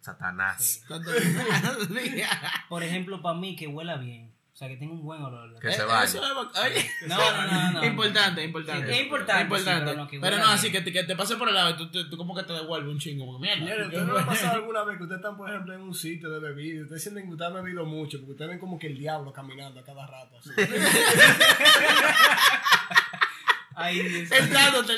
[0.00, 0.64] Satanás.
[0.64, 0.82] Sí.
[2.68, 4.31] Por ejemplo, para mí que huela bien.
[4.62, 5.58] Sea, que tenga un buen olor.
[5.58, 6.20] Que Eh, se vaya.
[7.08, 7.84] No, no, no, no.
[7.84, 8.86] importante, importante.
[8.86, 9.80] Sí, es importante, importante.
[9.80, 11.54] sí, pero no, que pero huela no, así que te, que te pase por el
[11.56, 13.26] lado y tú, tú, tú como que te devuelve un chingo.
[13.26, 13.64] Como mierda.
[13.86, 16.38] ¿ustedes no ha pasado alguna vez que ustedes están, por ejemplo, en un sitio de
[16.38, 18.96] bebida y ustedes sienten que ustedes han bebido mucho porque ustedes ven como que el
[18.98, 20.38] diablo caminando a cada rato?
[20.38, 20.50] Así.
[23.74, 24.26] Ay.
[24.26, 24.94] Sentado, te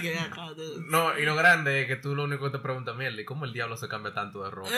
[0.00, 2.62] que ya, acá, tú- No, y lo grande es que tú lo único que te
[2.62, 4.70] preguntas, mierda, ¿y cómo el diablo se cambia tanto de ropa?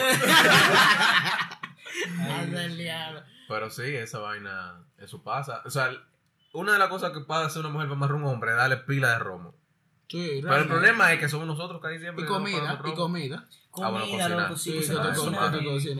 [2.41, 3.21] Anda el diablo.
[3.49, 5.61] Pero sí, esa vaina, eso pasa.
[5.65, 5.89] O sea,
[6.53, 8.57] una de las cosas que puede hacer una mujer para amarrar a un hombre es
[8.57, 9.55] darle pila de romo.
[10.07, 12.95] Sí, Pero el problema es que somos nosotros que ahí siempre Y comida, y romo.
[12.95, 13.47] comida.
[13.73, 14.41] Ah, bueno, Comida, cocinar.
[14.43, 15.55] loco, sí, Sí, va cocinar.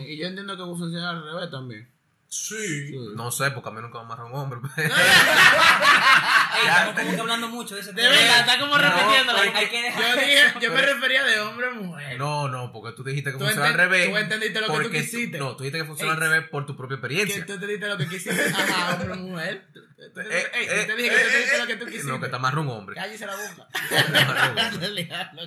[0.09, 1.91] Y yo entiendo que funciona al revés también.
[2.31, 2.89] Sí.
[2.89, 2.95] Sí.
[3.15, 4.59] No sé, porque a mí nunca me amarra un hombre.
[4.77, 4.85] Ey,
[6.67, 9.39] estamos como que hablando mucho de ese De verdad, está como repitiéndolo.
[9.39, 12.17] hay- hay que dejar Yo dije, yo me refería de hombre a mujer.
[12.19, 14.09] No, no, porque tú dijiste que Tú funciona al revés.
[14.09, 15.37] tú entendiste lo que tú quisiste.
[15.39, 17.45] no, tú dijiste que funciona al revés por tu propia Que experiencia.
[17.45, 18.45] tú te diste lo que quisiste.
[18.55, 19.67] Ajá, hombre a mujer.
[19.73, 21.59] Tú- tú- tú- Eh, ey, eh, yo te dije que tú te eh, diste eh,
[21.59, 22.07] lo que tú quisiste.
[22.11, 22.95] No, que te amarra un hombre.
[22.95, 23.67] Cállese la boca.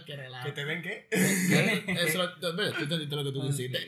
[0.04, 0.30] que.
[0.44, 1.06] ¿Que te ven qué?
[1.10, 1.84] ¿Qué?
[2.08, 3.86] Eso, tú tú entendiste lo que tú quisiste.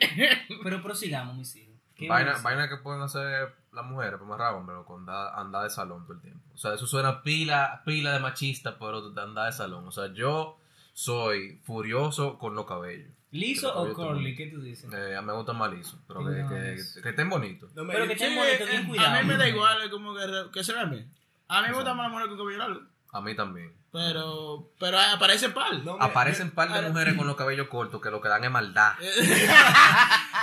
[0.63, 1.74] Pero prosigamos, mis hijos.
[1.97, 2.43] ¿Qué Vaina, más?
[2.43, 6.21] vaina que pueden hacer las mujeres para amarrar hombre con andar, de salón todo el
[6.21, 6.41] tiempo.
[6.55, 9.87] O sea, eso suena pila, pila de machista, pero de andar de salón.
[9.87, 10.59] O sea, yo
[10.93, 13.11] soy furioso con los cabellos.
[13.31, 14.37] ¿Liso Pero o curly?
[14.37, 14.89] ¿Qué tú dices?
[14.93, 17.75] Eh, me gustan más lisos, pero que, No, que, es- que estén bonitos.
[17.75, 19.19] No Pero que Sí, estén bonitos, bien eh, cuidados.
[19.19, 20.21] a mí me da igual, como que,
[20.53, 21.11] que se ve bien.
[21.49, 22.81] A mí me gusta más la mujer con cabello largo.
[23.15, 23.73] A mí también.
[23.93, 25.85] Pero, pero aparece pal.
[25.85, 28.95] No, Aparecen par de mujeres con los cabellos cortos que lo que dan es maldad.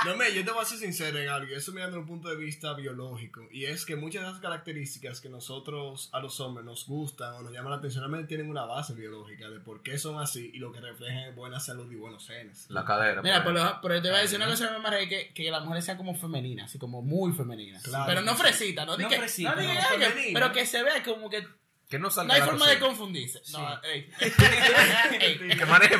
[0.05, 2.07] No, me, yo te voy a ser sincero en algo, y eso mirando desde un
[2.07, 6.39] punto de vista biológico, y es que muchas de esas características que nosotros a los
[6.39, 9.83] hombres nos gustan o nos llaman la atención realmente tienen una base biológica de por
[9.83, 12.65] qué son así y lo que reflejan es buena salud y buenos genes.
[12.69, 13.21] La cadera.
[13.21, 15.61] Mira, pero, pero te voy a decir una cosa que me amarré que, que las
[15.63, 17.83] mujeres sean como femeninas, así como muy femeninas.
[17.83, 18.05] Claro.
[18.07, 21.29] pero no fresitas, no, No que- fresitas, no, no, que- pero que se vea como
[21.29, 21.45] que
[21.91, 23.41] que no salga no hay la forma de confundirse.
[23.51, 24.09] No, ey.
[24.21, 25.57] Ey.
[25.57, 25.95] Que maneje.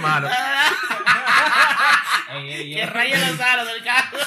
[2.29, 2.85] Ey, ey, que ey.
[2.87, 4.17] raye los aros del carro.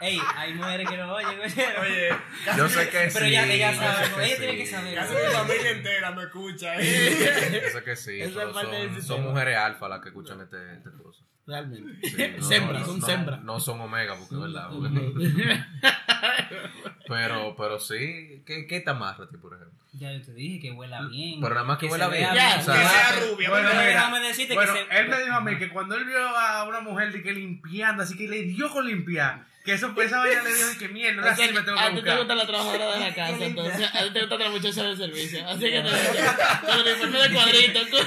[0.00, 1.78] Ey, hay mujeres que no oyen, oye.
[1.80, 2.16] Oye,
[2.56, 3.18] Yo sé que sí.
[3.18, 4.58] Pero ya que ya yo sabe, sé que ella tiene sí.
[4.58, 4.94] que saber.
[4.94, 6.74] casi mi familia entera me escucha.
[6.78, 7.60] ¿eh?
[7.62, 8.22] Yo sé que sí.
[8.22, 9.28] Esa pero parte del son, sistema.
[9.28, 11.22] mujeres alfa las que escuchan este, este cosa.
[11.46, 12.08] Realmente.
[12.08, 13.36] Sí, no, sembra, no, son no, sembra.
[13.38, 14.68] No son omega, porque es verdad.
[14.70, 15.62] porque-
[17.08, 18.42] pero, pero sí.
[18.46, 19.78] ¿Qué, qué te amarra a ti, por ejemplo?
[19.94, 21.40] Ya yo te dije que huela bien.
[21.40, 22.30] Pero nada más que huela se bien.
[22.32, 23.50] vea Ya, o sea, que sea rubia.
[23.50, 26.18] Bueno, déjame decirte bueno, que se- él me dijo a mí que cuando él vio
[26.38, 30.18] a una mujer de que limpiando, así que le dio con limpiar, Que eso, esa
[30.18, 32.46] vaina le dijo que mierda, ahora sí me tengo a que ti te gusta la
[32.46, 35.46] trabajadora de la casa, entonces a ti te gusta la muchacha del servicio.
[35.48, 37.80] Así que te con el uniforme de cuadrito.
[37.90, 38.06] con-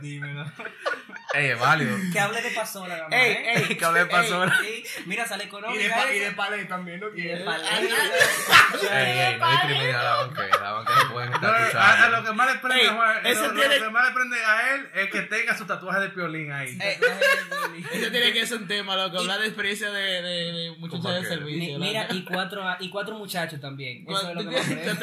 [0.00, 0.44] Dímelo.
[1.34, 1.96] Ey, es válido.
[2.12, 3.52] Que hable de pasola, más, Ey, ¿eh?
[3.68, 4.58] ey, Que hable de pasola.
[4.62, 5.94] Sí, Mira, sale Y de, económica.
[5.96, 7.08] pa- y de palé también, ¿no?
[7.14, 7.64] Y de palé.
[7.68, 10.58] Ey, ey, no discriminen a la banquera.
[10.60, 13.26] La banquera pueden No, estar a, a lo que más le prende, Ey, a Juan-
[13.26, 16.00] eso lo, lo tiene- que más le prende a él es que tenga su tatuaje
[16.00, 16.78] de piolín ahí.
[16.80, 19.18] Eso tiene que ser un tema, loco.
[19.18, 21.78] Hablar de experiencia de, de, de muchachas de servicio.
[21.78, 24.04] Mi- Mira, y cuatro, y cuatro muchachos también.
[24.08, 24.98] Eso es lo que Cuando-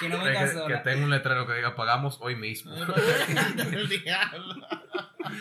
[0.00, 2.74] Que no Ey, venga que, que tenga un letrero que diga pagamos hoy mismo.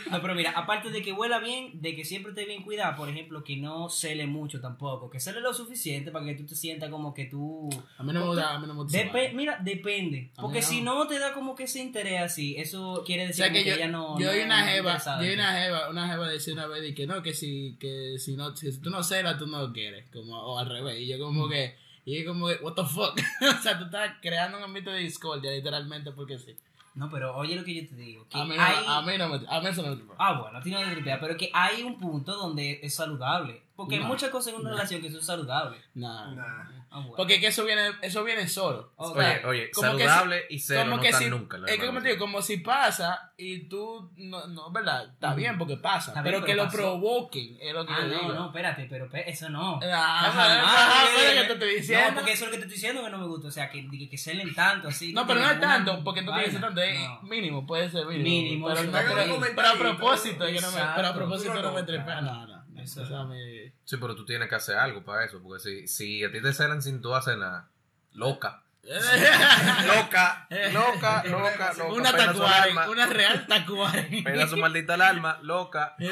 [0.09, 3.09] No, pero mira, aparte de que huela bien, de que siempre esté bien cuidada, por
[3.09, 6.89] ejemplo, que no cele mucho tampoco, que cele lo suficiente para que tú te sientas
[6.89, 7.69] como que tú...
[7.97, 8.97] A mí no me gusta, a mí no me gusta.
[8.97, 9.33] vaina.
[9.33, 10.31] mira, depende.
[10.35, 10.65] Porque no.
[10.65, 13.57] si no te da como que ese interés así, eso quiere O decir sea como
[13.57, 14.19] que que, yo, ella no...
[14.19, 16.89] yo no- vi una no jeva, yo vi una jeva, una jeva decía una vez
[16.89, 19.73] y que no, que si, que si no, si tú no celas, tú no lo
[19.73, 23.19] quieres, como, o al revés, y yo como que, y yo como what the fuck,
[23.41, 26.55] o sea, tú estás creando un ambiente de discordia, literalmente, porque sí.
[26.95, 28.27] No, pero oye lo que yo te digo.
[28.29, 28.75] Que A mí, no, hay...
[28.87, 30.03] a mí no me, a mí eso no me.
[30.17, 33.63] Ah, bueno, tiene que tripear, pero que hay un punto donde es saludable.
[33.75, 35.81] Porque hay muchas cosas en una relación que son saludables.
[35.95, 36.31] Nah.
[36.31, 36.63] Nah.
[36.95, 37.15] Ah, bueno.
[37.17, 38.93] Porque que eso viene, eso viene solo.
[38.97, 41.57] Oye, oye, como que saludable y cero como no que están si, nunca.
[41.57, 42.03] es que como verdad.
[42.03, 45.11] te digo, como si pasa y tú, no, no, ¿verdad?
[45.11, 48.07] Está bien porque pasa, Está pero bien, que lo provoquen, es lo que Ah, yo
[48.09, 48.33] no, digo.
[48.33, 49.79] no, espérate, pero pe- eso no.
[49.81, 52.07] Ah, Ajá, pero eh, que te estoy diciendo.
[52.09, 53.47] No, porque eso es lo que te estoy diciendo que no me gusta.
[53.47, 55.13] O sea, que, que, que celen tanto así.
[55.13, 58.23] No, pero no es tanto, porque no que ser tanto, es mínimo, puede ser mínimo.
[58.23, 58.67] Mínimo,
[59.55, 62.52] pero, a propósito, pero a propósito no me no No,
[62.87, 65.41] Sí, pero tú tienes que hacer algo para eso.
[65.41, 67.69] Porque si, si a ti te celan sin tú hacer nada,
[68.13, 68.63] loca.
[68.83, 71.93] Loca, loca, loca, loca.
[71.93, 72.89] una alarma.
[72.89, 74.25] una real tacuaren.
[74.25, 75.95] Pena su maldita alarma, loca.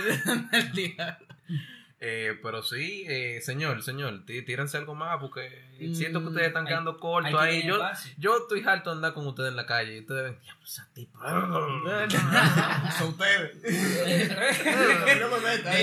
[2.03, 6.47] Eh, pero sí, eh, señor, señor, tí- tírense algo más porque Mm, siento que ustedes
[6.47, 7.63] están hay- quedando cortos ahí.
[7.65, 7.79] Yo,
[8.17, 10.89] yo estoy harto de andar con ustedes en la calle y ustedes ven, diablo, esa
[10.93, 11.19] tipa.
[12.97, 13.55] Son ustedes.
[15.21, 15.75] no me metas.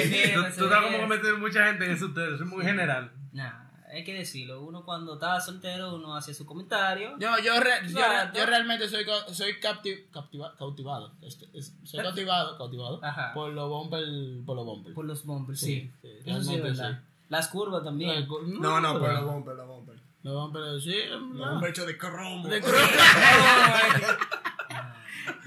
[0.53, 3.13] Tú, tú estás como que meter mucha gente en eso ustedes, es muy general.
[3.33, 3.68] Nah,
[3.99, 4.63] hay que decirlo.
[4.63, 7.17] Uno cuando estaba soltero, uno hacía su comentario.
[7.19, 7.99] Yo, yo, re- yo,
[8.35, 11.13] yo realmente soy, co- soy capti- captiva- cautivado.
[11.23, 13.33] Este, es- soy cautivado, cautivado Ajá.
[13.35, 14.05] por los bumper,
[14.45, 14.95] por los bumper.
[14.95, 16.09] Por los bumpers, Sí, sí.
[16.25, 17.03] sí, Eso sí es verdad.
[17.29, 18.27] Las curvas también.
[18.61, 19.95] No, no, pero los bumper, los bumper.
[20.23, 20.95] Los bumper, sí.
[21.11, 21.51] Los no.
[21.53, 22.49] bumper hechos de cromo.
[22.49, 22.61] De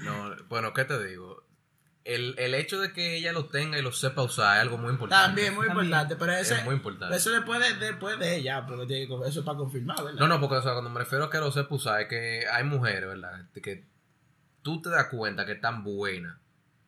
[0.00, 1.41] No, bueno, ¿qué te digo?
[2.04, 4.90] El, el hecho de que ella lo tenga y lo sepa usar es algo muy
[4.90, 5.24] importante.
[5.26, 5.86] También muy También.
[5.86, 7.14] importante, pero ese, Es muy importante.
[7.16, 10.18] eso después de, después de ella, porque tiene que- eso es para confirmar, ¿verdad?
[10.18, 12.44] No, no, porque o sea, cuando me refiero a que lo sepa usar, es que
[12.50, 13.46] hay mujeres, ¿verdad?
[13.54, 13.84] Que
[14.62, 16.36] tú te das cuenta que están buenas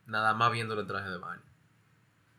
[0.06, 1.42] nada más viéndolo en traje de baño.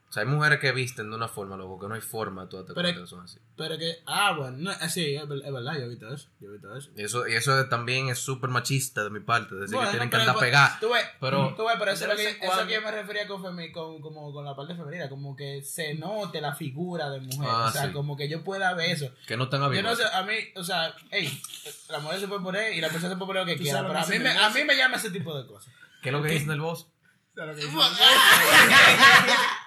[0.07, 2.47] O sea, hay mujeres que visten de una forma, loco, que no hay forma de
[2.47, 3.37] tú darte Pero- que son así.
[3.57, 6.47] Pero que, ah, bueno, no, sí, es, ver- es verdad, yo he visto eso, yo
[6.49, 6.89] he visto eso.
[6.95, 10.09] Y eso, y eso también es súper machista de mi parte, decir Bueno, que tienen
[10.09, 10.79] que andar pero- pegadas.
[10.79, 12.91] Tú ves, Pero- tú ves, pero eso es que, en eso cuando- que yo me
[12.91, 17.09] refería con, femi- con, como, con la parte femenina, como que se note la figura
[17.09, 17.91] de mujer, Ah, o sea, sí.
[17.91, 19.11] como que yo pueda ver eso.
[19.27, 19.97] Que no están Yo no abiertos.
[19.97, 21.41] sé, a mí, o sea, hey,
[21.89, 23.99] la mujer se puede poner y la persona se puede poner lo que quiera, pero
[23.99, 25.73] a mí, me, a mí me llama ese tipo de cosas.
[26.01, 26.87] ¿Qué es lo que dicen del boss?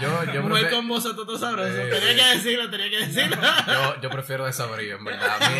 [0.00, 3.36] Yo, yo, mujer prefiero, con voz todo sabroso, Eh, tenía que decirlo, tenía que decirlo.
[3.66, 5.38] yo, yo prefiero desabrido, en verdad.
[5.40, 5.58] Mí,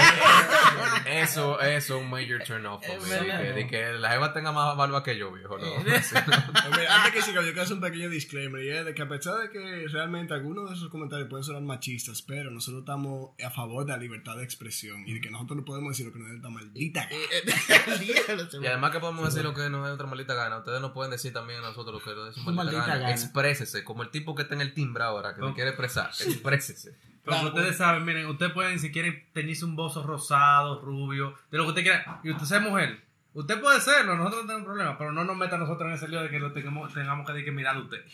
[1.11, 2.82] eso, eso es un major turn off.
[2.82, 5.58] De que, de que la jeva tenga más barba que yo, viejo.
[5.58, 5.66] No.
[5.82, 8.62] Pues mira, antes que siga, yo quiero hacer un pequeño disclaimer.
[8.62, 11.62] Y es de que a pesar de que realmente algunos de esos comentarios pueden sonar
[11.62, 15.56] machistas, pero nosotros estamos a favor de la libertad de expresión y de que nosotros
[15.58, 17.96] no podemos decir lo que nos dé esta maldita gana.
[17.98, 20.58] Diablo, se Y además que podemos decir lo que nos dé otra maldita gana.
[20.58, 23.00] Ustedes no pueden decir también a nosotros lo que nos dé su maldita, maldita gana.
[23.00, 23.14] gana.
[23.62, 25.55] Exprésese, como el tipo que está en el timbre ahora, que me No.
[25.55, 26.11] quiere expresar.
[26.11, 26.92] Exprésese.
[27.25, 27.48] Pero Claro.
[27.48, 31.68] ustedes saben, miren, ustedes pueden, si quieren, teñirse un bozo rosado, rubio, de lo que
[31.70, 32.20] usted quiera.
[32.25, 33.01] Y usted sea mujer.
[33.35, 36.09] Usted puede serlo, nosotros no tenemos problema, pero no nos meta a nosotros en ese
[36.09, 38.05] lío de que lo tengamos, tengamos que, que mirar a usted.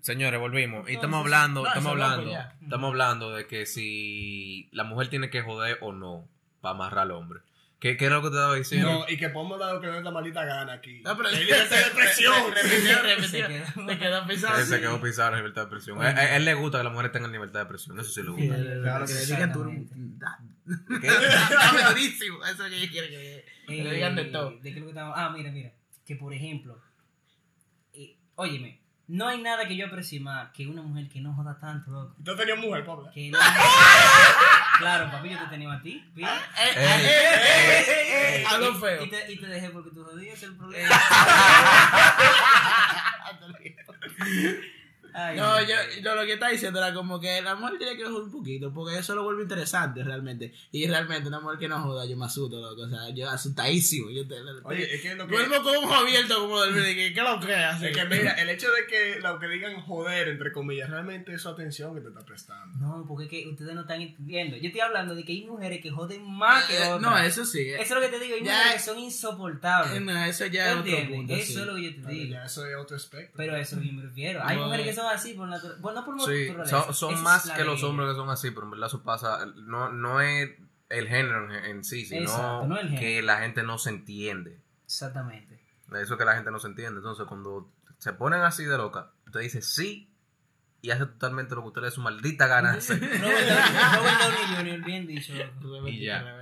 [0.00, 0.88] Señores, volvimos.
[0.88, 5.42] Y estamos hablando, no, estamos hablando, estamos hablando de que si la mujer tiene que
[5.42, 6.28] joder o no
[6.60, 7.40] para amarrar al hombre.
[7.78, 8.90] ¿Qué, qué es lo que te estaba diciendo?
[8.90, 11.02] No, y que podemos dar lo que nos dé la maldita gana aquí.
[11.02, 12.32] No, pero Hay libertad de Se repitió.
[13.46, 13.86] quedó.
[13.90, 14.58] Se quedó pisado.
[14.58, 16.02] Él se quedó pisado en libertad de.
[16.02, 18.00] A, a él le gusta que las mujeres tengan libertad de expresión.
[18.00, 18.56] Eso sí le gusta.
[18.82, 19.64] Claro que le digan tú.
[20.64, 22.42] Dame durísimo.
[22.44, 24.50] Eso es lo que yo quiero que le digan de Eh, todo.
[24.52, 25.14] ¿De qué es lo que estamos?
[25.16, 25.72] Ah, mira, mira.
[26.06, 26.80] Que por ejemplo,
[27.92, 31.58] eh, óyeme, no hay nada que yo aprecie más que una mujer que no joda
[31.60, 32.16] tanto, loco.
[32.24, 33.10] Tú tenías mujer, Pablo.
[33.14, 33.38] Que no-
[34.78, 36.04] claro, papi, yo te tenía a ti.
[36.14, 36.32] ¿viste?
[36.32, 39.04] Eh, Ey, eh, eh, eh, Hablo feo.
[39.04, 40.88] Y te, y te dejé porque tú jodías el problema.
[45.18, 48.04] Ay, No, yo, yo lo que está diciendo era como que la mujer tiene que
[48.04, 50.52] joder un poquito, porque eso lo vuelve interesante realmente.
[50.72, 52.82] Y realmente, una mujer que no joda, yo me asusto, loco.
[52.82, 54.10] O sea, yo asustadísimo.
[54.10, 55.36] Yo te, Oye, es que lo que.
[55.36, 56.82] duermo con un ojo abierto como dormir.
[56.90, 57.82] y que, ¿Qué lo creas?
[57.82, 61.40] Es que mira, el hecho de que lo que digan joder, entre comillas, realmente es
[61.40, 62.76] su atención que te está prestando.
[62.78, 64.56] No, porque es que ustedes no están entendiendo.
[64.56, 67.00] Yo estoy hablando de que hay mujeres que joden más que otras.
[67.00, 67.68] No, eso sí.
[67.70, 68.36] Eso es lo que te digo.
[68.36, 70.02] Hay Ya- mujeres que son insoportables.
[70.02, 71.34] No, eso ¿Tú ya es otro punto.
[71.34, 71.60] Eso sí.
[71.60, 72.32] es lo que yo te Pero digo.
[72.34, 73.34] ya eso es otro espectro.
[73.36, 74.40] Pero a eso yo me refiero.
[74.44, 74.94] Hay No, mujeres que eh.
[75.06, 75.82] Son así por naturaleza.
[75.82, 76.92] Bueno, no por Sí, naturaleza.
[76.92, 80.20] son, más que los hombres que son así, pero en verdad eso pasa, no, no
[80.20, 80.50] es
[80.88, 84.60] el género en, en sí, sino Exacto, no que la gente no se entiende.
[84.84, 85.60] Exactamente.
[85.92, 86.98] Eso es que la gente no se entiende.
[86.98, 90.12] Entonces, cuando se ponen así de loca, usted dice sí
[90.86, 92.78] y hace totalmente lo que usted le dé su maldita gana.
[92.88, 95.32] Robert Downey Jr., bien dicho.
[95.86, 96.32] Y ya.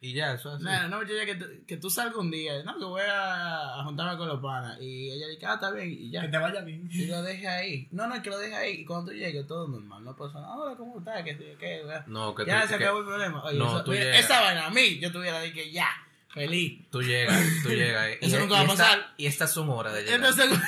[0.00, 0.64] Y ya, eso es así.
[0.64, 3.84] No, no, muchacha, que, tú- que tú salgas un día, no, que voy a, a
[3.84, 4.78] juntarme con los panas.
[4.80, 6.22] Y ella dice, ah, está bien, y ya.
[6.22, 6.88] Que te vaya bien.
[6.90, 7.88] Y lo deje ahí.
[7.90, 8.72] No, no, que lo deje ahí.
[8.80, 10.02] Y cuando tú llegues, todo normal.
[10.04, 10.56] No pasa nada.
[10.56, 11.22] Hola, ¿cómo estás?
[11.24, 11.82] ¿Qué, qué, qué?
[12.06, 13.42] No, que, Ya tú, se que acabó el problema.
[13.44, 14.24] Oye, No, eso- tú mira, llegas.
[14.24, 15.88] esa vaina a mí, yo tuviera de que ya,
[16.30, 16.88] feliz.
[16.90, 18.08] tú llegas, tú llegas.
[18.20, 19.14] y- Eso y, nunca va a y esta- pasar.
[19.18, 20.16] y estas son horas de llegar.
[20.16, 20.46] Entonces,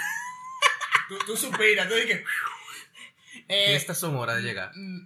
[1.08, 2.22] Tú, tú suspiras, tú dices.
[3.48, 4.70] Y eh, estas son horas de llegar.
[4.74, 4.96] mm,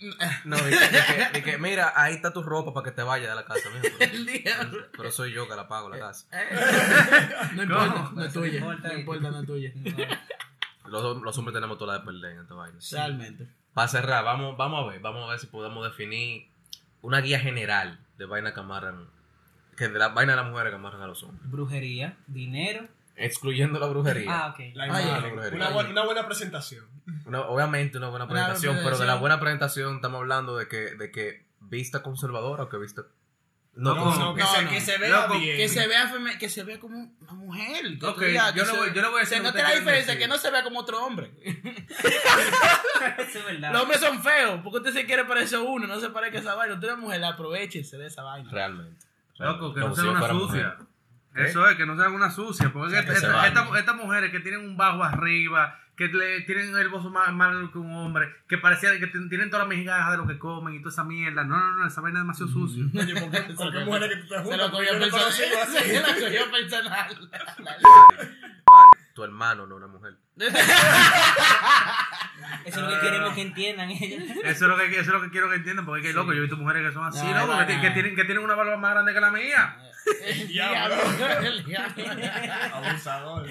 [0.00, 0.10] mm,
[0.44, 0.78] No, que,
[1.32, 3.68] que- que, mira, ahí está tu ropa para que te vayas de la casa.
[3.70, 4.70] mira, pero, el día.
[4.96, 6.26] pero soy yo que la pago la casa.
[7.54, 8.60] No importa, no es tuya.
[8.60, 9.72] No importa, no es tuya.
[10.86, 12.78] Los, los hombres tenemos toda la de perder en esta vaina.
[12.92, 13.48] Realmente.
[13.72, 16.46] Para cerrar, vamos, vamos a ver, vamos a ver si podemos definir
[17.02, 19.08] una guía general de vaina que amarran,
[19.76, 21.50] que de la vaina de las mujeres que amarran a los hombres.
[21.50, 22.86] Brujería, dinero.
[23.16, 24.28] Excluyendo la brujería.
[24.28, 24.58] Ah, ok.
[24.74, 25.38] La Oye, imagen.
[25.38, 25.48] oye.
[25.54, 26.84] una, buena, una buena presentación.
[27.26, 30.94] Una- obviamente una buena Una presentación, pero de la buena presentación estamos hablando de que,
[30.96, 33.02] de que vista conservadora o que vista...
[33.76, 34.14] No, No.
[34.16, 34.70] No, que, no, se, no.
[34.70, 35.56] que se vea bien.
[35.56, 37.82] Que se vea feme- que se vea como una mujer.
[38.18, 40.18] Que yo se- voy- yo le voy a decir la diferencia, decir.
[40.18, 41.32] que no se vea como otro hombre.
[43.18, 43.72] Eso es verdad.
[43.72, 46.40] Los hombres son feos, porque usted se quiere parecer a uno, no se parezca a
[46.40, 46.74] esa vaina.
[46.74, 48.50] Usted es mujer, aprovechese de esa vaina.
[48.50, 49.04] Realmente.
[49.38, 50.36] Loco, que Como no si sea yo una sucia.
[50.46, 50.76] mujer.
[51.34, 51.44] ¿Qué?
[51.46, 52.70] Eso es, que no sea una sucia.
[52.72, 56.88] Porque sea, esta- esta- estas mujeres que tienen un bajo arriba, que le tienen el
[56.88, 60.26] bozo más malo que un hombre, que parecía que tienen todas las migajas de lo
[60.26, 61.44] que comen y toda esa mierda.
[61.44, 62.84] No, no, no, esa vaina es demasiado sucia.
[62.94, 63.40] Oye, ¿por qué,
[63.84, 64.58] mujeres que tú te Se juntas?
[64.58, 65.32] lo cogió personal.
[65.32, 67.30] Se lo cogió personal.
[69.14, 70.14] Tu hermano no una mujer.
[72.64, 74.22] Eso es lo que queremos que entiendan ellos.
[74.42, 76.32] Eso es lo que, eso es lo que quiero que entiendan, porque es que, loco,
[76.32, 78.76] yo he visto mujeres que son así, No, loco, que tienen, que tienen una barba
[78.76, 79.76] más grande que la mía.
[80.24, 80.94] El Diablo.
[81.42, 82.04] El diablo.
[82.72, 83.46] Abusador.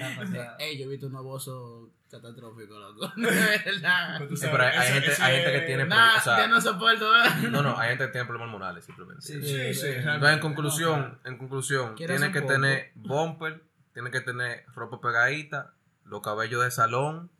[0.58, 3.12] Ey, yo he visto un abuso catastrófico, loco.
[3.16, 4.14] De verdad.
[4.18, 5.84] Pero tú Sí, sabes, pero hay, eso- gente, eso hay gente que tiene...
[5.86, 7.10] Nah, o sea, yo no soporto.
[7.50, 9.22] no, no, hay gente que tiene problemas hormonales simplemente.
[9.22, 10.32] Sí, sí, Entonces, realmente.
[10.34, 12.52] en conclusión, en conclusión, tiene que poco.
[12.52, 13.62] tener bumper,
[13.92, 15.72] tiene que tener ropa pegadita,
[16.04, 17.30] los cabellos de salón,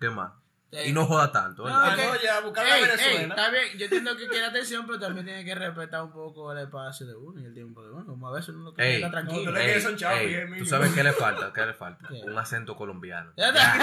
[0.00, 0.32] ¿qué más?
[0.70, 1.66] Y no joda tanto.
[1.66, 1.70] ¿eh?
[1.70, 1.96] No, Ah, ok.
[1.98, 3.34] no, ya, buscar la ey, Venezuela.
[3.34, 6.58] está bien, yo entiendo que quiere atención, pero también tiene que respetar un poco el
[6.58, 8.04] espacio de uno y el tiempo de uno.
[8.04, 9.50] Como a veces uno quiere Ey, estar tranquilo.
[9.50, 10.20] no, Ey, son chavos,
[10.58, 11.52] ¿Tú sabes qué le falta?
[11.54, 12.06] ¿Qué le falta?
[12.08, 12.20] ¿Qué?
[12.22, 13.32] Un acento colombiano.
[13.36, 13.74] Ya Ya,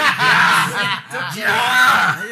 [1.34, 2.22] ya,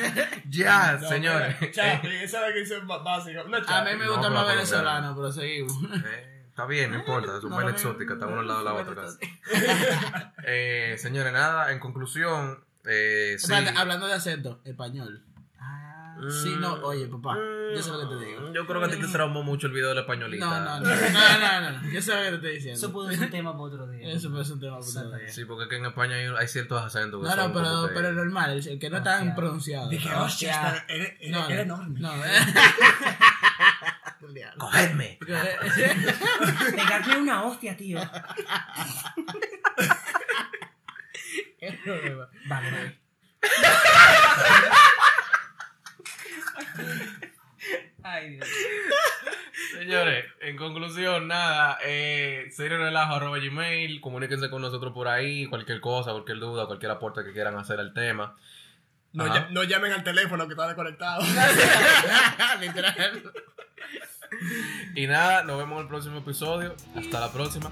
[0.49, 1.57] ya, No, señores.
[1.73, 3.41] Chapi, esa es la que básica.
[3.41, 5.73] A mí me gusta más venezolano, pero seguimos.
[6.05, 8.73] Eh, está bien, no importa, es un No, exótica, no, estamos al lado de la
[8.75, 9.05] otra.
[10.47, 13.53] Eh, señores, nada, en conclusión, eh, sí.
[13.77, 15.23] Hablando de acento, español.
[15.59, 17.37] Ah, sí, no, oye, papá,
[17.75, 18.41] yo sé lo que te digo.
[18.43, 20.47] Mm, Yo creo que a ti te traumó mucho el video de la españolita.
[20.47, 22.79] No, no, no, no, no, no, yo sé lo que te estoy diciendo.
[22.79, 24.13] Eso puede ser un tema para otro día.
[24.13, 25.29] Eso puede ser un tema para otro día.
[25.29, 28.13] Sí, porque es que en España hay, hay ciertos acentos que No, no, pero, pero
[28.13, 29.35] normal, el, el que no es tan Hostia.
[29.35, 29.89] pronunciado.
[29.89, 32.01] Dije, hostia, está- No, eres no, enorme.
[32.01, 32.31] No, eh.
[34.59, 35.19] ¡Cogedme!
[37.21, 38.01] Una hostia, tío.
[41.85, 42.29] Problema.
[42.47, 42.99] Vale, vale.
[48.03, 48.49] Ay, Dios.
[49.79, 55.81] Señores, en conclusión, nada, eh, serio relajo arroba gmail, comuníquense con nosotros por ahí, cualquier
[55.81, 58.37] cosa, cualquier duda, cualquier aporte que quieran hacer al tema.
[59.13, 61.23] No, ya- no llamen al teléfono que está desconectado.
[62.61, 63.33] Literal.
[64.97, 66.75] Y nada, nos vemos en el próximo episodio.
[66.97, 67.71] Hasta la próxima.